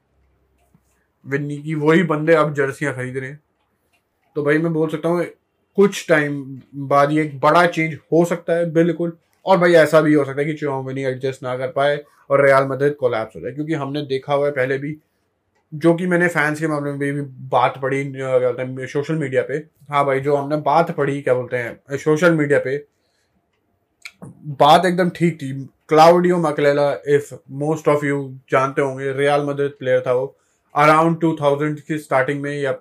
विन्नी 1.26 1.56
की 1.58 1.74
वही 1.76 2.02
बंदे 2.04 2.34
अब 2.34 2.54
जर्सियाँ 2.54 2.94
खरीद 2.94 3.16
रहे 3.16 3.30
हैं। 3.30 3.40
तो 4.36 4.42
भाई 4.42 4.58
मैं 4.58 4.72
बोल 4.72 4.88
सकता 4.88 5.08
हूँ 5.08 5.24
कुछ 5.78 6.06
टाइम 6.08 6.60
बाद 6.88 7.12
ये 7.12 7.22
एक 7.22 7.38
बड़ा 7.40 7.64
चेंज 7.66 7.94
हो 8.12 8.24
सकता 8.24 8.52
है 8.52 8.70
बिल्कुल। 8.72 9.16
और 9.46 9.58
भाई 9.58 9.72
ऐसा 9.74 10.00
भी 10.00 10.14
हो 10.14 10.24
सकता 10.24 10.40
है 10.40 10.46
कि 10.46 10.54
चौमिनी 10.54 11.04
एडजस्ट 11.04 11.42
ना 11.42 11.56
कर 11.56 11.68
पाए 11.72 11.96
और 12.30 12.44
रियाल 12.44 12.66
मदद 12.68 12.94
कोलैप्स 13.00 13.36
हो 13.36 13.40
जाए, 13.40 13.52
क्योंकि 13.52 13.74
हमने 13.74 14.02
देखा 14.06 14.34
हुआ 14.34 14.46
है 14.46 14.52
पहले 14.52 14.78
भी, 14.78 14.96
जो 15.72 15.94
कि 15.94 16.06
मैंने 16.06 16.28
फैंस 16.28 16.60
के 16.60 16.68
मामले 16.68 16.92
में 16.92 16.98
भी 16.98 17.22
बात 17.50 17.78
पढ़ी 17.82 18.04
क्या 18.04 18.38
बोलते 18.38 18.62
हैं 18.62 18.86
सोशल 18.88 19.14
मीडिया 19.16 19.42
पे। 19.42 19.56
हाँ 19.90 20.04
भाई, 20.06 20.20
जो 20.20 20.36
हमने 20.36 20.56
बात 20.58 20.90
पढ़ी, 20.90 21.20
क्या 21.22 21.34
बोलते 21.34 21.56
हैं 21.56 21.96
सोशल 21.98 22.34
मीडिया 22.34 22.58
पे, 22.58 22.76
बात 24.60 24.86
एकदम 24.86 25.10
ठीक 25.10 25.36
थी। 25.36 25.52
Claudio 25.88 26.36
Makelele 26.38 26.90
if 27.08 27.34
most 27.60 27.88
of 27.88 28.04
you 28.06 28.18
जानते 28.50 28.82
होंगे 28.82 29.12
रियाल 29.12 29.44
मदद 29.46 29.72
प्लेयर 29.78 30.02
था 30.06 30.12
वो। 30.12 30.36
अराउंड 30.74 31.20
टू 31.20 31.34
थाउज़ेंड 31.40 31.80
की 31.80 31.98
स्टार्टिंग 31.98 32.40
में, 32.42 32.52
या 32.52 32.72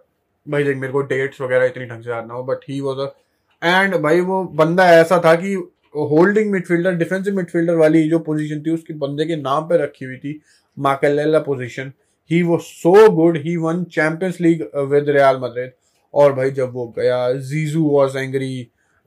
भाई 0.46 0.64
देख, 0.64 0.78
मेरे 0.78 0.94
को 0.94 1.02
डेट्स 1.04 1.42
वगैरह 1.42 1.66
इतनी 1.66 1.86
ढंग 1.86 2.04
से 2.04 2.10
याद 2.10 2.28
ना 2.28 2.34
हो 2.34 2.44
but 2.44 2.70
he 2.70 2.80
was 2.82 3.00
a 3.00 3.12
end 3.62 3.96
भाई 3.98 4.22
वो 4.22 4.44
बंदा 4.56 4.86
ऐसा 4.92 5.22
था 5.26 5.34
कि 5.36 5.56
होल्डिंग 5.96 6.52
मिडफील्डर 6.52 6.96
डिफेंसिव 6.96 7.36
मिडफील्डर 7.36 7.76
वाली 7.76 8.08
जो 8.10 8.20
पोजीशन 8.20 8.62
थी, 8.62 8.72
उसके 8.72 8.94
बंदे 8.96 9.26
के 9.26 9.36
नाम 9.38 9.64
पे 9.70 9.78
रखी 9.84 10.06
हुई 10.06 10.18
थी 10.18 10.40
माकेलेला 10.78 11.40
पोजीशन 11.42 11.92
ही 12.32 12.42
वो 12.44 12.58
so 12.60 13.10
good 13.12 13.38
he 13.44 13.56
won 13.58 13.84
Champions 13.92 14.42
League 14.42 14.62
with 14.90 15.10
Real 15.10 15.38
Madrid 15.42 15.72
और 16.14 16.34
भाई 16.34 16.52
जब 16.52 16.74
वो 16.74 16.88
गया 16.98 17.32
जीजू 17.34 17.84
वॉज़ 17.90 18.18
एंग्री 18.18 18.52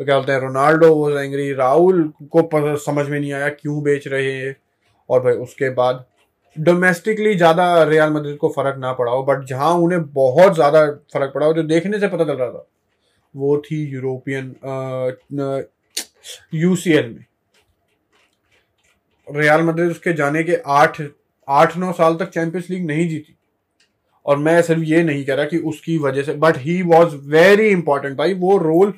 क्या 0.00 0.16
बोलते 0.16 0.32
हैं 0.32 0.40
रोनाल्डो 0.40 0.94
वॉज़ 0.94 1.16
एंग्री 1.18 1.52
राहुल 1.54 2.02
को 2.36 2.76
समझ 2.84 3.06
में 3.08 3.18
नहीं 3.20 3.32
आया 3.32 3.48
क्यों 3.50 3.82
बेच 3.82 4.06
रहे 4.08 4.32
हैं। 4.32 4.56
और 5.08 5.20
भाई 5.24 5.34
उसके 5.44 5.68
बाद 5.72 6.04
डोमेस्टिकली 6.56 7.34
ज़्यादा 7.34 7.82
रियाल 7.84 8.10
मद्रिद 8.12 8.36
को 8.36 8.48
फ़र्क 8.56 8.76
ना 8.78 8.92
पड़ा 8.92 9.12
हो 9.12 9.22
बट 9.24 9.44
जहाँ 9.46 9.70
उन्हें 9.80 10.02
बहुत 10.12 10.54
ज़्यादा 10.54 10.86
फ़र्क 11.14 11.32
पड़ा 11.34 11.46
हो, 11.46 11.52
जो 11.54 11.62
देखने 11.64 11.98
से 12.00 12.08
पता 12.08 12.24
चल 12.24 12.32
रहा 12.32 12.48
था, 12.48 12.66
वो 13.34 13.56
थी 13.66 13.84
यूरोपियन 13.86 14.54
यूसीएल 16.54 17.08
में। 17.08 17.24
रियाल 19.28 19.62
मद्रिद 19.62 19.90
उसके 19.90 20.12
जाने 20.12 20.42
के 20.42 20.56
आठ 20.66 21.00
आठ, 21.48 21.76
नौ 21.76 21.92
साल 21.92 22.16
तक 22.16 22.28
चैंपियंस 22.28 22.68
लीग 22.70 22.86
नहीं 22.86 23.08
जीती। 23.08 23.34
और 24.26 24.36
मैं 24.38 24.60
सिर्फ़ 24.62 24.82
ये 24.82 25.02
नहीं 25.02 25.24
कह 25.24 25.34
रहा 25.34 25.44
कि 25.44 25.58
उसकी 25.58 25.96
वजह 25.98 26.22
से 26.22 26.34
but 26.34 26.56
he 26.58 26.80
was 26.82 27.14
very 27.28 27.68
important 27.68 28.16
भाई, 28.16 28.34
वो 28.34 28.58
रोल 28.58 28.92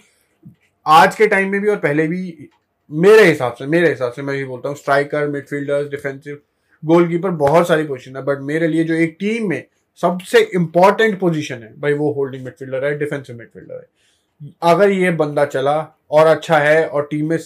आज 0.87 1.15
के 1.17 1.27
टाइम 1.27 1.51
में 1.53 1.61
भी 1.61 1.69
और 1.69 1.77
पहले 1.77 2.07
भी 2.09 2.49
मेरे 2.91 3.25
हिसाब 3.25 3.55
से, 3.55 3.67
मेरे 3.67 3.89
हिसाब 3.89 4.13
से 4.13 4.23
मैं 4.23 4.35
ये 4.35 4.45
बोलता 4.45 4.69
हूँ 4.69 4.77
स्ट्राइकर 4.77 5.29
मिडफील्डर्स 5.29 5.89
डिफेंसिव 5.91 6.39
गोलकीपर 6.83 7.31
बहुत 7.31 7.69
सारी 7.69 7.85
पोजीशन 7.85 8.17
है 8.17 8.23
बट 8.23 8.41
मेरे 8.43 8.69
लिए 8.69 8.85
जो 8.85 8.95
एक 8.95 9.17
टीम 9.21 9.49
में 9.49 9.65
सबसे 10.01 10.41
इंपॉर्टेंट 10.55 11.19
पोजीशन 11.21 11.63
है, 11.63 11.73
भाई, 11.81 11.93
वो 11.93 12.13
होल्डिंग 12.13 12.45
मिडफील्डर 12.45 12.85
है 12.85 12.99
डिफेंसिव 12.99 13.37
मिडफील्डर 13.37 13.75
है। 13.75 14.53
अगर 14.63 14.91
ये 14.91 15.11
बंदा 15.13 15.45
चला 15.45 15.81
और 16.15 16.27
अच्छा 16.27 16.59
है 16.59 16.87
और 16.87 17.09
टीम 17.11 17.29
में 17.31 17.39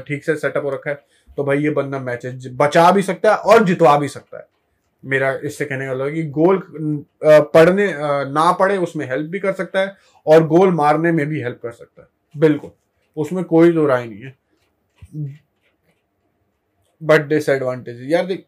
ठीक 0.00 0.24
से 0.24 0.34
सेटअप 0.36 0.64
हो 0.64 0.70
रखा 0.70 0.90
है 0.90 1.02
तो 1.36 1.44
भाई 1.44 1.58
ये 1.58 1.70
बंदा 1.72 1.98
मैच 2.00 2.26
बचा 2.54 2.90
भी 2.90 3.02
सकता 3.02 3.32
है 3.32 3.36
और 3.36 3.64
जितवा 3.64 3.96
भी 3.98 4.08
सकता 4.08 4.38
है। 4.38 4.46
मेरा 5.02 5.32
इससे 5.44 5.64
कहने 5.64 5.86
का 5.86 6.08
कि 6.10 6.22
गोल 6.30 6.62
पढ़ने 7.24 7.86
ना 8.32 8.50
पढ़े 8.52 8.76
उसमें 8.78 9.06
हेल्प 9.08 9.30
भी 9.30 9.38
कर 9.38 9.52
सकता 9.52 9.80
है 9.80 9.94
और 10.26 10.46
गोल 10.48 10.70
मारने 10.74 11.12
में 11.12 11.26
भी 11.26 11.40
हेल्प 11.42 11.58
कर 11.62 11.72
सकता 11.72 12.02
है। 12.02 12.08
बिल्कुल, 12.34 12.70
उसमें 13.16 13.42
कोई 13.44 13.72
दो 13.72 13.86
राय 13.86 14.06
नहीं 14.06 14.20
है। 14.20 14.34
बट 17.02 17.26
डिसएडवांटेज 17.28 18.10
यार 18.12 18.26
देख 18.26 18.44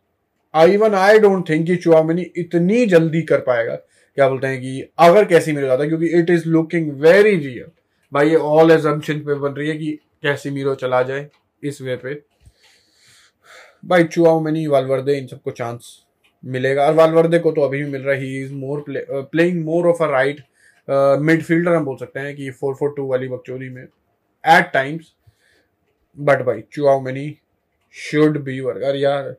I 0.55 0.73
even 0.75 0.95
I 0.95 1.19
don't 1.19 1.49
think 1.49 1.67
कि 1.67 1.77
चुआमिनी 1.77 2.23
इतनी 2.37 2.85
जल्दी 2.87 3.23
कर 3.23 3.41
पाएगा। 3.43 3.75
क्या 3.75 4.29
बोलते 4.29 4.47
हैं 4.47 4.61
कि 4.61 4.89
अगर 4.99 5.25
कैसी 5.25 5.53
मिल 5.53 5.67
जाता 5.67 5.87
क्योंकि 5.87 6.07
it 6.19 6.31
is 6.31 6.49
looking 6.49 6.91
very 7.01 7.37
real 7.37 7.71
भाई, 8.13 8.29
ये 8.29 8.37
ऑल 8.37 8.71
एजम्पन 8.71 9.21
पे 9.25 9.35
बन 9.35 9.53
रही 9.53 9.69
है 9.69 9.77
कि 9.79 9.93
कैसी 10.23 10.51
मीरो 10.51 10.75
चला 10.75 11.03
जाए 11.03 11.29
इस 11.63 11.81
वे 11.83 11.97
पे। 11.97 12.15
भाई 13.85 14.05
चुआओ 14.05 14.41
मनी 14.41 14.67
वालवर्दे 14.67 15.17
इन 15.19 15.27
सबको 15.27 15.51
चांस 15.51 15.97
मिलेगा। 16.45 16.87
और 16.87 16.95
वालवर्दे 16.95 17.39
को 17.39 17.53
तो 17.53 17.63
अभी 17.63 17.83
भी 17.83 17.91
मिल 17.91 18.03
रहा 18.03 18.15
है। 18.15 18.21
He 18.21 18.43
is 18.43 18.53
more 18.55 18.85
playing 18.91 19.65
more 19.65 19.87
of 19.89 20.03
a 20.03 20.07
right 20.11 20.41
midfielder 21.21 21.75
हम 21.75 21.85
बोल 21.85 21.97
सकते 21.97 22.21
हैं 22.21 22.35
कि 22.37 22.51
फोर 22.51 22.75
फोर 22.75 22.93
टू 22.97 23.07
वाली 23.07 23.29
बकचोदी 23.29 23.69
में 23.71 23.83
एट 23.83 24.71
टाइम्स 24.73 25.13
बट 26.19 26.43
भाई 26.47 26.63
चुआओ 26.73 27.01
मैनी 27.01 27.37
शुड 27.95 28.39
बी 28.45 28.61
वर्कर 28.61 28.97
यार 28.97 29.35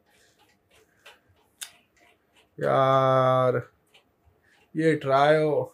यार, 2.57 3.62
ये 4.75 4.95
ट्रायो 4.95 5.74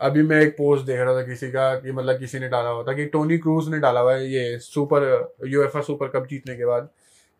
अभी 0.00 0.22
मैं 0.22 0.40
एक 0.40 0.52
पोस्ट 0.56 0.84
देख 0.86 1.00
रहा 1.00 1.14
था 1.14 1.22
किसी 1.26 1.50
का 1.50 1.74
कि 1.80 1.92
मतलब 1.92 2.18
किसी 2.18 2.38
ने 2.38 2.48
डाला 2.48 2.68
हुआ 2.68 2.82
था 2.82 2.92
कि 2.92 3.04
टोनी 3.06 3.38
क्रूज 3.38 3.68
ने 3.68 3.78
डाला 3.78 4.00
हुआ 4.00 4.14
है 4.14 4.30
ये 4.32 4.58
सुपर 4.58 5.02
यूएफए 5.46 5.82
सुपर 5.82 6.08
कप 6.08 6.26
जीतने 6.26 6.56
के 6.56 6.64
बाद 6.64 6.88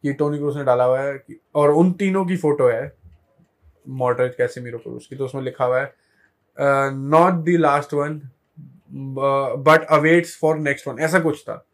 कि 0.04 0.12
टोनी 0.12 0.38
क्रूज 0.38 0.56
ने 0.56 0.64
डाला 0.64 0.84
हुआ 0.84 1.00
है 1.00 1.14
कि, 1.14 1.40
और 1.54 1.70
उन 1.70 1.92
तीनों 1.92 2.24
की 2.26 2.36
फ़ोटो 2.36 2.68
है, 2.68 2.92
मॉडरेट 3.88 4.36
कैसे 4.36 4.60
मीरो 4.60 4.78
क्रूज 4.78 5.06
की 5.06 5.16
तो 5.16 5.24
उसमें 5.24 5.42
लिखा 5.42 5.64
हुआ 5.64 5.80
है 5.80 5.94
not 6.94 7.44
the 7.44 7.56
last 7.60 7.94
one 7.94 8.20
but 8.92 9.86
awaits 9.90 10.38
for 10.40 10.58
next 10.58 10.88
one 10.88 10.98
ऐसा 11.00 11.20
कुछ 11.20 11.42
था। 11.42 11.64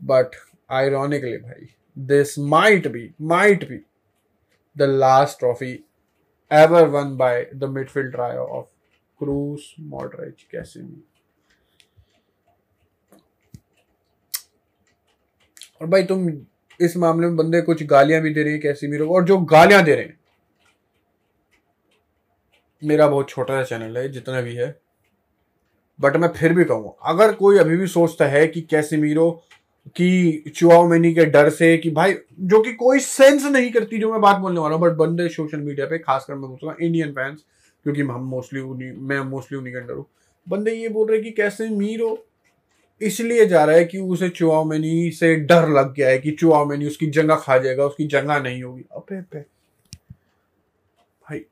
बट 0.00 0.36
आयरॉनिकली 0.70 1.36
भाई 1.36 1.68
this 1.96 2.38
might 2.38 2.86
be 2.88 3.10
might 3.22 3.68
be 3.68 3.80
the 4.76 4.82
last 4.82 5.38
trophy 5.38 5.72
ever 6.50 6.88
won 6.88 7.16
by 7.16 7.50
the 7.54 7.64
midfield 7.64 8.12
trio 8.12 8.40
of 8.40 8.66
Kroos 9.20 9.74
Modric, 9.80 10.42
Casemiro 10.42 10.80
भी। 10.80 11.04
और 15.80 15.86
भाई 15.86 16.02
तुम 16.02 16.28
इस 16.80 16.96
मामले 16.96 17.26
में 17.26 17.36
बंदे 17.36 17.60
कुछ 17.60 17.82
गालियाँ 17.82 18.20
भी 18.22 18.34
दे 18.34 18.42
रहे 18.42 18.52
हैं, 18.52 18.60
कैसी 18.60 18.88
मीरो 18.88 19.08
और 19.08 19.24
जो 19.24 19.38
गालियाँ 19.38 19.82
दे 19.84 19.94
रहे 19.94 20.04
हैं। 20.04 20.18
मेरा 22.82 23.06
बहुत 23.08 23.28
छोटा 23.28 23.62
सा 23.62 23.78
चैनल 23.78 23.98
है, 23.98 24.08
जितना 24.08 24.40
भी 24.40 24.54
है। 24.54 24.78
बट 26.00 26.16
मैं 26.16 26.28
फिर 26.28 26.52
भी 26.52 26.64
कहूँगा 26.64 27.10
अगर 27.10 27.32
कोई 27.32 27.58
अभी 27.58 27.76
भी 27.76 27.86
सोचता 27.86 28.26
है 28.26 28.46
कि 28.46 28.60
कैसे 28.60 28.96
मीरो 28.96 29.30
कि 29.96 30.52
चुआओ 30.56 30.88
के 30.90 31.24
डर 31.24 31.50
से, 31.50 31.76
कि 31.78 31.90
भाई, 31.90 32.14
जो 32.40 32.62
कि 32.62 32.72
कोई 32.72 32.98
सेंस 32.98 33.44
नहीं 33.44 33.70
करती 33.72 33.98
जो 33.98 34.12
मैं 34.12 34.20
बात 34.20 34.36
बोलने 34.36 34.60
वाला 34.60 34.74
हूँ, 34.76 34.82
बट 34.82 34.92
बंदे 34.92 35.28
सोशल 35.28 35.60
मीडिया 35.60 35.86
पे, 35.86 35.98
खासकर 35.98 36.34
मैं 36.34 36.48
बोलूँगा 36.50 36.76
इंडियन 36.80 37.12
फैंस 37.12 37.44
क्योंकि 37.86 38.02
हम 38.02 38.20
मोस्टली 38.20 38.60
उन्हीं, 38.60 38.92
मैं 38.92 39.20
मोस्टली 39.20 39.58
उन्हीं 39.58 39.72
के 39.74 39.80
अंडर 39.80 39.94
हूँ। 39.94 40.06
बंदे 40.48 40.72
ये 40.72 40.88
बोल 40.88 41.10
रहे 41.10 41.20
कि 41.20 41.30
कैसे 41.30 41.68
मीर 41.68 42.00
हो? 42.00 42.26
इसलिए 43.00 43.46
जा 43.46 43.64
रहा 43.64 43.76
है 43.76 43.84
कि 43.84 43.98
उसे 43.98 44.28
चुआओमेनी 44.28 45.10
से 45.10 45.34
डर 45.36 45.68
लग 45.68 45.92
गया 45.94 46.08
है 46.08 46.18
कि 46.18 46.30
चुआओमेनी 46.30 46.86
उसकी 46.86 47.06
जंगा 47.06 47.36
खा 47.36 47.58
जाएगा, 47.58 47.86
उसकी 47.86 48.06
जंगा 48.06 48.38
नहीं 48.38 48.62
होगी। 48.62 48.84
अबे 48.92 49.20
पे 49.22 49.40
भाई 51.24 51.44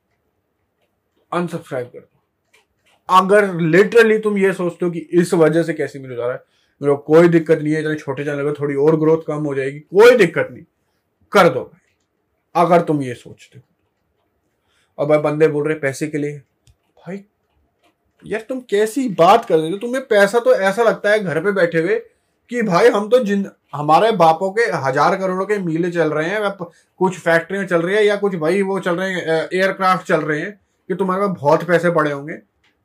अनसब्सक्राइब 1.33 1.87
कर 1.87 1.99
दो। 1.99 3.17
अगर 3.19 3.55
लिटरली 3.61 4.19
तुम 4.19 4.39
ये 4.39 4.53
सोचते 4.53 4.85
हो 4.85 4.91
कि 4.91 4.99
इस 4.99 5.35
वजह 5.35 5.63
से 5.63 5.75
कैसे 5.75 5.99
मिलो 5.99 6.15
जा 6.15 6.27
रहा 6.27 6.33
है, 6.33 6.43
मेरे 6.83 6.97
कोई 6.97 7.29
दिक्कत 7.29 7.59
नहीं 7.59 7.75
है 7.75 7.81
इतने 7.81 7.95
छोटे 7.95 8.25
चैनल 8.25 8.43
में 8.43 8.53
थोड़ी 8.53 8.75
और 8.75 9.01
ग्रोथ 9.01 9.23
कम 9.27 9.45
हो 9.45 9.55
जाएगी, 9.55 9.79
कोई 9.79 10.17
दिक्कत 10.17 10.49
नहीं। 10.51 10.65
कर 11.33 11.49
दो 11.49 11.61
भाई। 11.61 12.65
अगर 12.65 12.83
तुम 12.83 13.03
ये 13.03 13.15
सोचते 13.15 13.59
हो। 13.59 13.74
और 14.99 15.07
भाई 15.07 15.19
बंदे 15.21 15.49
बोल 15.49 15.67
रहे 15.69 15.79
पैसे 15.79 16.07
के 16.07 16.19
लिए। 16.19 16.39
भाई, 16.99 17.25
यार 18.25 18.45
तुम 18.49 18.61
कैसी 18.71 19.09
बात 19.11 19.45
कर 19.45 19.59
रहे 19.59 19.71
हो? 19.71 19.77
तुम्हें 19.79 20.07
पैसा 20.07 20.39
तो 20.41 20.55
ऐसा 20.55 20.83
लगता 20.83 21.11
है 21.11 21.19
घर 21.21 21.41
पे 21.41 21.53
बैठे 21.53 21.79
हुए 21.79 21.99
कि 22.51 22.63
भाई 22.63 22.89
हम 22.89 23.09
तो 23.09 23.19
जिन, 23.21 23.47
हमारे 23.75 24.11
बापों 24.15 24.51
के 24.53 24.63
हज़ार 24.79 25.17
करोड़ों 25.17 25.47
के 25.47 25.59
मीले 25.61 25.91
चल 25.91 26.11
रहे 26.11 26.29
हैं 26.31 26.51
कुछ 27.01 27.19
फैक्ट्रियाँ 27.19 27.65
चल 27.67 27.83
रही 27.83 27.97
है, 27.97 28.05
या 28.07 28.17
कुछ 28.17 28.35
भाई 28.37 28.63
वो 28.63 28.79
चल 28.81 28.97
रहे 28.97 29.13
हैं 29.13 29.49
एयरक्राफ्ट 29.53 30.07
चल 30.09 30.21
रहे 30.21 30.41
हैं, 30.41 30.53
कि 30.91 30.95
तुम्हारे 30.95 31.23
पास 31.23 31.37
बहुत 31.41 31.65
पैसे 31.67 31.91
पड़े 31.91 32.11
होंगे। 32.13 32.39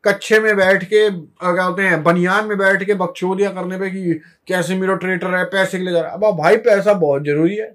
कच्छे 0.03 0.39
में 0.39 0.55
बैठ 0.57 0.83
के 0.83 1.09
क्या 1.09 1.63
होते 1.63 1.83
हैं, 1.83 2.01
बनियान 2.03 2.45
में 2.45 2.57
बैठ 2.57 2.83
के 2.83 2.93
बकचोदियाँ 2.95 3.53
करने 3.53 3.77
पे 3.79 3.89
कि 3.91 4.13
कैसे 4.47 4.75
मेरा 4.77 4.95
ट्रेटर 4.95 5.35
है, 5.35 5.43
पैसे 5.45 5.77
के 5.77 5.83
लिए 5.83 5.93
जा 5.93 6.01
रहा 6.01 6.09
है। 6.09 6.17
अब 6.17 6.37
भाई 6.37 6.57
पैसा 6.59 6.93
बहुत 6.95 7.23
ज़रूरी 7.23 7.55
है। 7.55 7.67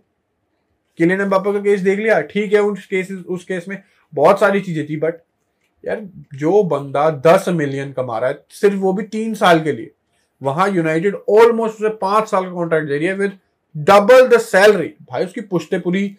किलियन 0.98 1.28
बापा 1.28 1.52
का 1.52 1.58
केस 1.60 1.80
देख 1.80 1.98
लिया, 1.98 2.20
ठीक 2.22 2.52
है, 2.52 2.60
उस 2.62 2.86
केस 2.86 3.10
उस 3.12 3.44
केस 3.44 3.64
में 3.68 3.76
बहुत 4.14 4.40
सारी 4.40 4.60
चीज़ें 4.60 4.86
थी 4.88 4.96
बट 4.96 5.20
यार 5.84 6.00
जो 6.34 6.62
बंदा 6.64 7.08
दस 7.26 7.48
मिलियन 7.50 7.92
कमा 7.92 8.18
रहा 8.18 8.30
है, 8.30 8.44
सिर्फ़ 8.50 8.76
वो 8.76 8.92
भी 8.92 9.02
तीन 9.04 9.34
साल 9.34 9.62
के 9.64 9.72
लिए, 9.72 9.90
वहाँ 10.42 10.68
यूनाइटेड 10.70 11.14
ऑलमोस्ट 11.30 11.74
उसे 11.74 11.88
पाँच 11.96 12.28
साल 12.28 12.44
का 12.44 12.50
कॉन्ट्रैक्ट 12.50 12.88
दे 12.88 12.98
रही 12.98 13.06
है 13.06 13.14
विद 13.14 13.38
डबल 13.74 14.26
द 14.28 14.38
सैलरी 14.40 14.92
भाई, 15.02 15.24
उसकी 15.24 15.40
पुश्ते 15.42 15.78
पूरी 15.78 16.16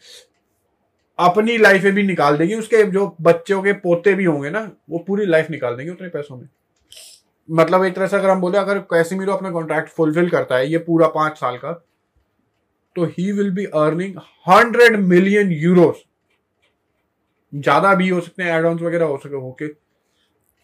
अपनी 1.20 1.58
लाइफ 1.58 1.84
भी 1.86 2.04
निकाल 2.04 2.38
देगी, 2.38 2.56
उसके 2.56 2.84
जो 2.84 3.16
बच्चों 3.22 3.62
के 3.64 3.74
पोते 3.74 4.14
भी 4.14 4.26
होंगे 4.26 4.50
ना, 4.50 4.70
वो 4.90 5.00
पूरी 5.00 5.26
लाइफ 5.26 5.50
निकाल 5.52 5.76
देंगे 5.76 5.92
उतने 5.92 6.08
पैसों 6.10 6.38
में। 6.38 6.48
मतलब 7.50 7.84
एक 7.84 7.96
तरह 7.96 8.08
से 8.08 8.18
अगर 8.18 8.30
हम 8.30 8.42
बोले, 8.42 8.58
अगर 8.58 8.80
कैसीमीरो 8.84 9.34
अपना 9.34 9.52
कॉन्ट्रैक्ट 9.52 9.90
फुलफिल 9.90 10.30
करता 10.30 10.56
है, 10.56 10.72
ये 10.72 10.78
पूरा 10.80 11.08
पाँच 11.10 11.38
साल 11.38 11.58
का 11.58 11.72
तो 12.96 13.06
he 13.08 13.32
will 13.32 13.52
be 13.52 13.66
earning 13.66 14.18
hundred 14.48 14.96
million 14.98 15.52
euros 15.54 16.04
ज़्यादा 17.54 17.94
भी 17.96 18.08
हो 18.10 18.20
सकते 18.22 18.44
हैं 18.44 18.54
एड 18.54 18.66
वगैरह, 18.66 19.06
हो 19.06 19.18
सके 19.18 19.36
होके 19.36 19.70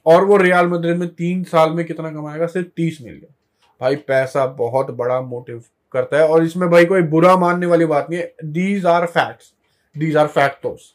और 0.06 0.26
वो 0.26 0.38
रियाल 0.38 0.68
मद्रिद 0.68 0.98
में 0.98 1.08
तीन 1.10 1.44
साल 1.44 1.72
में 1.72 1.86
कितना 1.86 2.12
कमाएगा? 2.12 2.48
सिर्फ़ 2.48 2.68
तीस 2.68 2.98
मिलियन 3.02 3.34
भाई, 3.82 3.96
पैसा 3.98 4.46
बहुत 4.46 4.92
बड़ा 4.92 5.20
मोटिव 5.22 5.64
करता 5.94 6.18
है 6.18 6.28
और 6.28 6.44
इसमें 6.44 6.70
भाई 6.70 6.86
कोई 6.86 7.02
बुरा 7.04 7.36
मानने 7.38 7.66
वाली 7.66 7.86
बात 7.86 8.08
नहीं 8.10 8.20
है. 8.20 8.34
These 8.44 8.86
are 8.86 9.06
facts 9.08 9.54
these 9.96 10.18
are 10.18 10.28
factos 10.30 10.94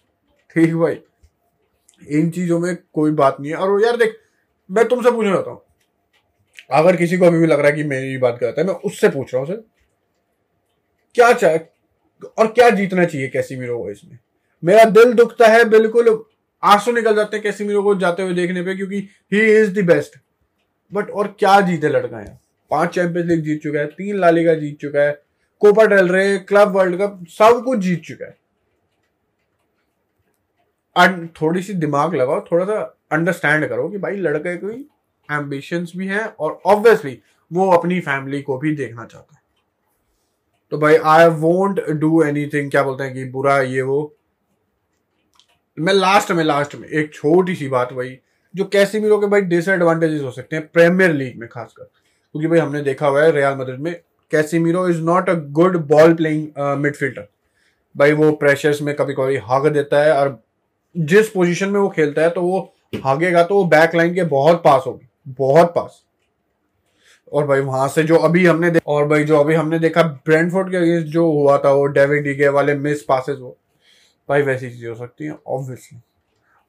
ठीक 0.56 0.74
भाई? 0.74 0.98
इन 2.10 2.30
चीज़ों 2.30 2.58
में 2.58 2.76
कोई 2.92 3.10
बात 3.12 3.36
नहीं 3.40 3.52
है. 3.52 3.58
और 3.58 3.82
यार 3.84 3.96
देख, 3.96 4.16
मैं 4.70 4.86
तुमसे 4.88 5.10
पूछना 5.10 5.32
चाहता 5.32 5.50
हूँ। 5.50 5.60
अगर 6.72 6.96
किसी 6.96 7.16
को 7.18 7.24
अभी 7.24 7.38
भी 7.38 7.46
लग 7.46 7.60
रहा 7.60 7.70
है 7.70 7.76
कि 7.76 7.84
मेरी 7.84 8.16
बात 8.18 8.38
करता 8.40 8.60
है, 8.60 8.66
मैं 8.66 8.74
उससे 8.74 9.08
पूछ 9.08 9.34
रहा 9.34 9.42
हूँ, 9.42 9.48
सर। 9.48 9.64
क्या 11.14 11.32
चाहे 11.32 11.58
और 12.38 12.46
क्या 12.48 12.68
जीतना 12.70 13.04
चाहिए 13.04 13.28
कैसी 13.28 13.56
मीरो 13.56 13.78
को 13.78 13.90
इसमें? 13.90 14.18
मेरा 14.66 14.84
दिल 14.86 15.12
दुखता 15.12 15.46
है, 15.46 15.64
बिल्कुल 15.66 16.24
आँसू 16.62 16.92
निकल 16.92 17.14
जाते 17.16 17.36
हैं 17.36 17.42
कैसी 17.42 17.64
मीरो 17.64 17.82
को 17.82 17.94
जाते 17.96 18.22
हुए 18.22 18.34
देखने 18.34 18.62
पे, 18.62 18.74
क्योंकि 18.76 18.96
he 19.32 19.40
is 19.52 19.70
the 19.74 19.84
best 19.86 20.18
but 20.92 21.10
और 21.10 21.26
क्या 21.38 21.60
जीते 21.60 21.88
लड़का 21.88 22.18
है? 22.18 22.38
पाँच 22.70 22.94
चैंपियंस 22.94 23.28
लीग 23.28 23.44
जीत 23.44 23.62
चुका 23.62 23.78
है, 23.78 23.86
तीन 23.86 24.18
लालिगा 24.20 24.54
जीत 24.54 24.78
चुका 24.80 25.00
है 25.00 25.12
Copa 25.62 25.84
del 25.86 26.08
Rey 26.08 26.38
club 26.38 26.76
world 26.76 27.00
cup 27.00 27.24
सब 27.30 27.62
कुछ 27.64 27.78
जीत 27.78 28.02
चुका 28.04 28.26
है। 28.26 28.36
थोड़ी 31.40 31.62
सी 31.62 31.74
दिमाग 31.74 32.14
लगाओ 32.14 32.40
थोड़ा 32.44 32.64
सा 32.64 32.80
अंडरस्टैंड 33.12 33.68
करो 33.68 33.88
कि 33.88 33.98
भाई 33.98 34.16
लड़के 34.16 34.56
की 34.56 34.88
एम्बिशंस 35.28 35.92
भी 35.96 36.06
हैं 36.06 36.24
और 36.24 36.60
ऑब्वियसली 36.66 37.18
वो 37.50 37.70
अपनी 37.70 38.00
फैमिली 38.00 38.40
को 38.42 38.58
भी 38.58 38.74
देखना 38.76 39.04
चाहता 39.04 39.34
है। 39.34 39.40
तो 40.72 40.78
भाई 40.78 40.96
आई 40.96 41.28
वोंट 41.40 41.80
डू 41.90 42.22
एनीथिंग 42.22 42.70
क्या 42.70 42.82
बोलते 42.82 43.04
हैं 43.04 43.14
कि 43.14 43.24
बुरा, 43.26 43.58
ये 43.58 43.82
वो 43.82 44.15
मैं 45.78 45.92
लास्ट 45.92 46.30
में 46.32 46.42
लास्ट 46.44 46.74
में, 46.74 46.88
एक 46.88 47.12
छोटी 47.14 47.54
सी 47.54 47.68
बात 47.68 47.92
वही, 47.92 48.18
जो 48.54 48.64
कैसी 48.64 49.00
भी 49.00 49.08
के 49.10 49.26
भाई 49.26 49.40
डिसएडवांटेजेस 49.42 50.22
हो 50.22 50.30
सकते 50.30 50.56
हैं 50.56 50.66
प्रीमियर 50.66 51.12
लीग 51.12 51.38
में 51.40 51.48
खासकर। 51.48 51.84
क्योंकि 51.84 52.48
भाई 52.48 52.58
हमने 52.58 52.80
देखा 52.82 53.06
हुआ 53.06 53.22
है 53.22 53.30
रियाल 53.32 53.56
मदद 53.56 53.78
में 53.80 53.94
Casemiro 54.32 54.88
is 54.88 55.00
not 55.02 55.28
a 55.30 55.34
good 55.52 55.76
ball 55.88 56.14
playing 56.14 56.46
midfielder 56.78 57.28
भाई 57.94 58.12
वो 58.12 58.30
प्रेशर्स 58.36 58.80
में 58.82 58.94
कभी 58.96 59.14
कभी 59.14 59.36
हाग 59.44 59.66
देता 59.66 60.02
है 60.02 60.12
और 60.12 60.38
जिस 60.94 61.28
पोजीशन 61.28 61.68
में 61.68 61.78
वो 61.80 61.88
खेलता 61.88 62.22
है 62.22 62.30
तो 62.30 62.42
वो 62.42 62.60
भागेगा 62.94 63.42
तो 63.42 63.54
वो 63.54 63.64
बैक 63.66 63.94
लाइन 63.96 64.14
के 64.14 64.24
बहुत 64.24 64.62
पास 64.64 64.82
होगी, 64.86 65.06
बहुत 65.28 65.72
पास। 65.74 66.02
और 67.32 67.46
भाई 67.46 67.60
वहाँ 67.60 67.86
से 67.88 68.02
जो 68.02 68.16
अभी 68.18 68.44
हमने 68.46 68.72
और 68.86 69.06
भाई 69.08 69.24
जो 69.24 69.38
अभी 69.38 69.54
हमने 69.54 69.78
देखा 69.78 70.02
ब्रेंडफोर्ड 70.02 70.70
के 70.70 70.76
अगेंस्ट 70.76 71.06
जो 71.08 71.30
हुआ 71.32 71.56
था 71.58 71.72
वो 71.72 71.86
डेविड 71.88 72.24
डीगे 72.24 72.48
वाले 72.48 72.74
मिस 72.76 73.02
पासेस 73.02 73.38
वो 73.38 73.56
भाई 74.28 74.42
वैसी 74.42 74.70
चीज़ें 74.70 74.88
हो 74.88 74.94
सकती 74.94 75.24
हैं 75.24 75.38
ऑब्वियसली 75.46 75.98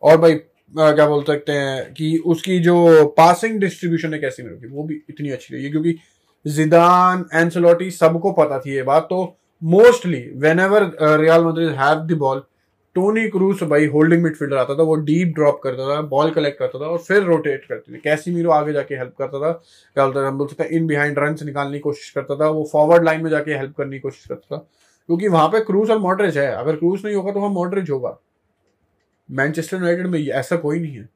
और 0.04 0.18
भाई 0.18 0.34
आ, 0.34 0.92
क्या 0.92 1.08
बोल 1.08 1.24
सकते 1.24 1.52
हैं 1.52 1.94
कि 1.94 2.18
उसकी 2.26 2.60
जो 2.60 3.06
पासिंग 3.18 3.60
डिस्ट्रीब्यूशन 3.60 4.14
है 4.14 4.20
कैसी 4.20 4.44
मिलेगी 4.44 4.68
वो 4.68 4.84
भी 4.84 5.02
इतनी 5.10 5.30
अच्छी 5.30 5.54
रही 5.56 5.64
है 5.64 5.70
क्योंकि 5.72 5.96
जिदान 6.46 7.26
एंसलोटी 7.34 7.90
सबको 7.92 8.32
पता 8.32 8.60
थी 8.60 8.76
ये 8.76 8.84
बात 8.84 9.04
तो 9.04 9.24
mostly 9.62 10.20
whenever 10.60 10.92
Real 11.22 11.46
Madrid 11.46 11.70
have 11.80 12.06
the 12.08 12.18
ball 12.18 12.44
Toni 12.96 13.28
Kroos 13.30 13.64
भाई 13.64 13.86
होल्डिंग 13.86 14.24
मिडफील्डर 14.24 14.58
आता 14.58 14.76
था 14.76 14.84
वो 14.84 14.96
डीप 15.08 15.34
ड्रॉप 15.36 15.60
करता 15.64 15.88
था 15.90 16.02
बॉल 16.14 16.32
कलेक्ट 16.32 16.60
करता 16.60 16.80
था 16.80 16.86
और 16.86 16.98
फिर 16.98 17.24
रोटेट 17.24 17.66
करते 17.66 17.94
थे। 17.94 17.98
कैसी 18.04 18.32
मीरो 18.32 18.52
आगे 18.52 18.74
जाके 18.74 18.96
हेल्प 18.96 19.14
करता 19.20 19.40
था 19.40 19.52
क्या 19.52 20.06
बोलता 20.06 20.24
था 20.26 20.30
बोल 20.38 20.48
सकता 20.48 20.66
इन 20.76 20.88
बिहाइंड 20.88 21.20
रन 21.20 21.36
निकालने 21.46 21.78
की 21.78 21.80
कोशिश 21.80 22.10
करता 22.12 22.36
था 22.36 22.50
वो 22.50 22.68
फॉरवर्ड 22.72 23.06
लाइन 23.06 23.24
में 23.24 23.30
जाके 23.32 23.54
हेल्प 23.54 23.74
करने 23.78 23.96
की 23.96 24.00
कोशिश 24.00 24.26
करता 24.28 24.58
था। 24.58 24.68
क्योंकि 25.10 25.28
वहाँ 25.28 25.48
पे 25.48 25.60
क्रूज 25.60 25.92
और 25.92 25.98
मॉडरेज 26.00 26.38
है। 26.38 26.52
अगर 26.54 26.76
क्रूज 26.76 27.06
नहीं 27.06 27.16
होगा 27.16 27.32
तो 27.32 27.40
वहाँ 27.40 27.52
मॉडरेज 27.52 27.90
होगा। 27.90 28.18
मैनचेस्टर 29.30 29.78
यूनाइटेड 29.78 30.08
में 30.08 30.20
ऐसा 30.22 30.56
कोई 30.58 30.80
नहीं 30.80 30.96
है। 30.96 31.08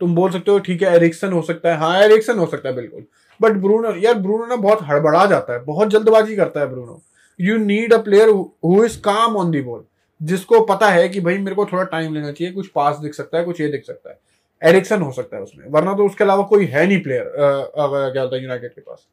तुम 0.00 0.14
बोल 0.14 0.30
सकते 0.30 0.50
हो, 0.50 0.58
ठीक 0.58 0.82
है, 0.82 0.94
एरिक्सन 0.96 1.32
हो 1.32 1.42
सकता 1.42 1.70
है। 1.70 1.76
हाँ 1.78 2.00
एरिक्सन 2.00 2.38
हो 2.38 2.46
सकता 2.46 2.68
है, 2.68 2.74
बिल्कुल। 2.74 3.04
बट 3.40 3.52
ब्रूनो, 3.54 3.94
यार 3.94 4.14
ब्रूनो 4.14 4.46
ना 4.46 4.56
बहुत 4.56 4.82
हड़बड़ा 4.82 5.24
जाता 5.26 5.52
है। 5.52 5.64
बहुत 5.64 5.88
जल्दबाजी 5.88 6.36
करता 6.36 6.60
है 6.60 6.66
Bruno. 6.66 7.00
You 7.38 7.56
need 7.58 7.92
a 7.92 7.98
player 8.02 8.28
who 8.28 8.84
is 8.84 9.00
calm 9.00 9.36
on 9.36 9.50
the 9.50 9.60
ball 9.62 9.84
जिसको 10.20 10.60
पता 10.66 10.88
है 10.88 11.08
कि 11.08 11.20
भाई 11.20 11.38
मेरे 11.38 11.56
को 11.56 11.64
थोड़ा 11.64 11.82
टाइम 11.84 12.14
लेना 12.14 12.30
चाहिए, 12.32 12.52
कुछ 12.52 12.68
पास 12.68 12.96
दिख 12.96 13.14
सकता 13.14 13.38
है, 13.38 13.44
कुछ 13.44 13.60
ये 13.60 13.68
दिख 13.68 13.84
सकता 13.84 14.10
है। 14.10 14.18
एरिक्सन 14.62 15.02
हो 15.02 15.10
सकता 15.12 15.36
है 15.36 15.42
उसमें। 15.42 15.64
वरना 15.68 15.94
तो 15.94 16.06
उसके 16.06 16.24
अलावा 16.24 16.42
कोई 16.44 16.66
है 16.66 16.86
नहीं 16.86 17.02
प्लेयर 17.02 17.32
क्या 17.36 18.22
होता 18.22 18.36
है 18.36 18.42
यूनाइटेड 18.42 18.70
के 18.70 18.80
पास। 18.80 19.06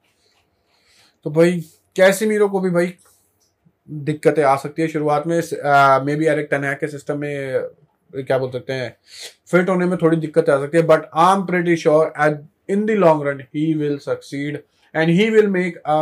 तो 1.25 1.32
भाई 1.32 1.60
कैसे 1.96 2.25
मीरो 2.25 2.48
को 2.50 2.60
भी 2.60 2.70
भाई 2.70 2.94
दिक्कतें 3.89 4.44
आ 4.44 4.56
सकती 4.58 4.82
है 4.82 4.88
शुरुआत 4.88 5.27
में। 5.27 5.39
मे 6.06 6.15
बी 6.15 6.25
एरिक 6.27 6.50
तनैक 6.51 6.80
के 6.80 6.88
सिस्टम 6.88 7.18
में 7.20 7.70
क्या 8.13 8.38
बोल 8.38 8.50
सकते 8.51 8.74
हैं 8.74 8.96
फिट 9.51 9.70
होने 9.70 9.86
में 9.86 9.98
थोड़ी 10.01 10.18
दिक्कत 10.18 10.50
आ 10.50 10.60
सकती 10.60 10.77
है 10.77 10.84
but 10.86 11.10
I 11.15 11.36
am 11.36 11.46
pretty 11.46 11.75
sure 11.77 12.13
at 12.22 12.39
in 12.70 12.86
the 12.86 12.92
long 12.92 13.27
run 13.27 13.39
he 13.56 13.74
will 13.74 13.98
succeed 14.00 14.62
and 14.96 15.10
he 15.10 15.30
will 15.30 15.48
make 15.50 15.77
a 15.77 15.98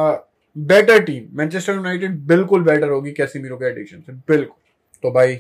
better 0.56 1.02
team 1.04 1.28
Manchester 1.38 1.74
United 1.74 2.18
बिल्कुल 2.28 2.64
बेटर 2.64 2.90
होगी 2.90 3.12
कैसी 3.12 3.40
मीरो 3.40 3.58
के 3.58 3.66
एडिशन 3.66 4.02
से, 4.02 4.14
बिल्कुल। 4.14 4.56
तो 5.04 5.12
भाई, 5.12 5.40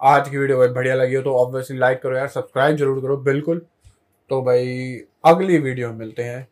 आज 0.00 0.28
की 0.28 0.36
वीडियो 0.36 0.58
भाई 0.58 0.68
बढ़िया 0.68 0.94
लगी 0.94 1.14
हो 1.14 1.22
तो 1.22 1.34
ऑब्वियसली 1.36 1.78
लाइक 1.78 2.00
करो 2.02 2.16
यार 2.16 2.28
सब्सक्राइब 2.28 2.76
ज़रूर 2.76 3.00
करो, 3.02 3.16
बिल्कुल। 3.18 3.58
तो 4.30 4.40
भाई, 4.42 5.00
अगली 5.24 5.58
वीडियो 5.58 5.88
में 5.88 5.98
मिलते 5.98 6.22
हैं। 6.22 6.46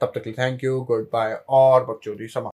तब 0.00 0.12
तक 0.14 0.26
थैंक 0.38 0.64
यू 0.64 0.80
गुड 0.82 1.06
बाय 1.12 1.32
और 1.48 1.84
बकचोदी 1.86 2.26
समा 2.28 2.48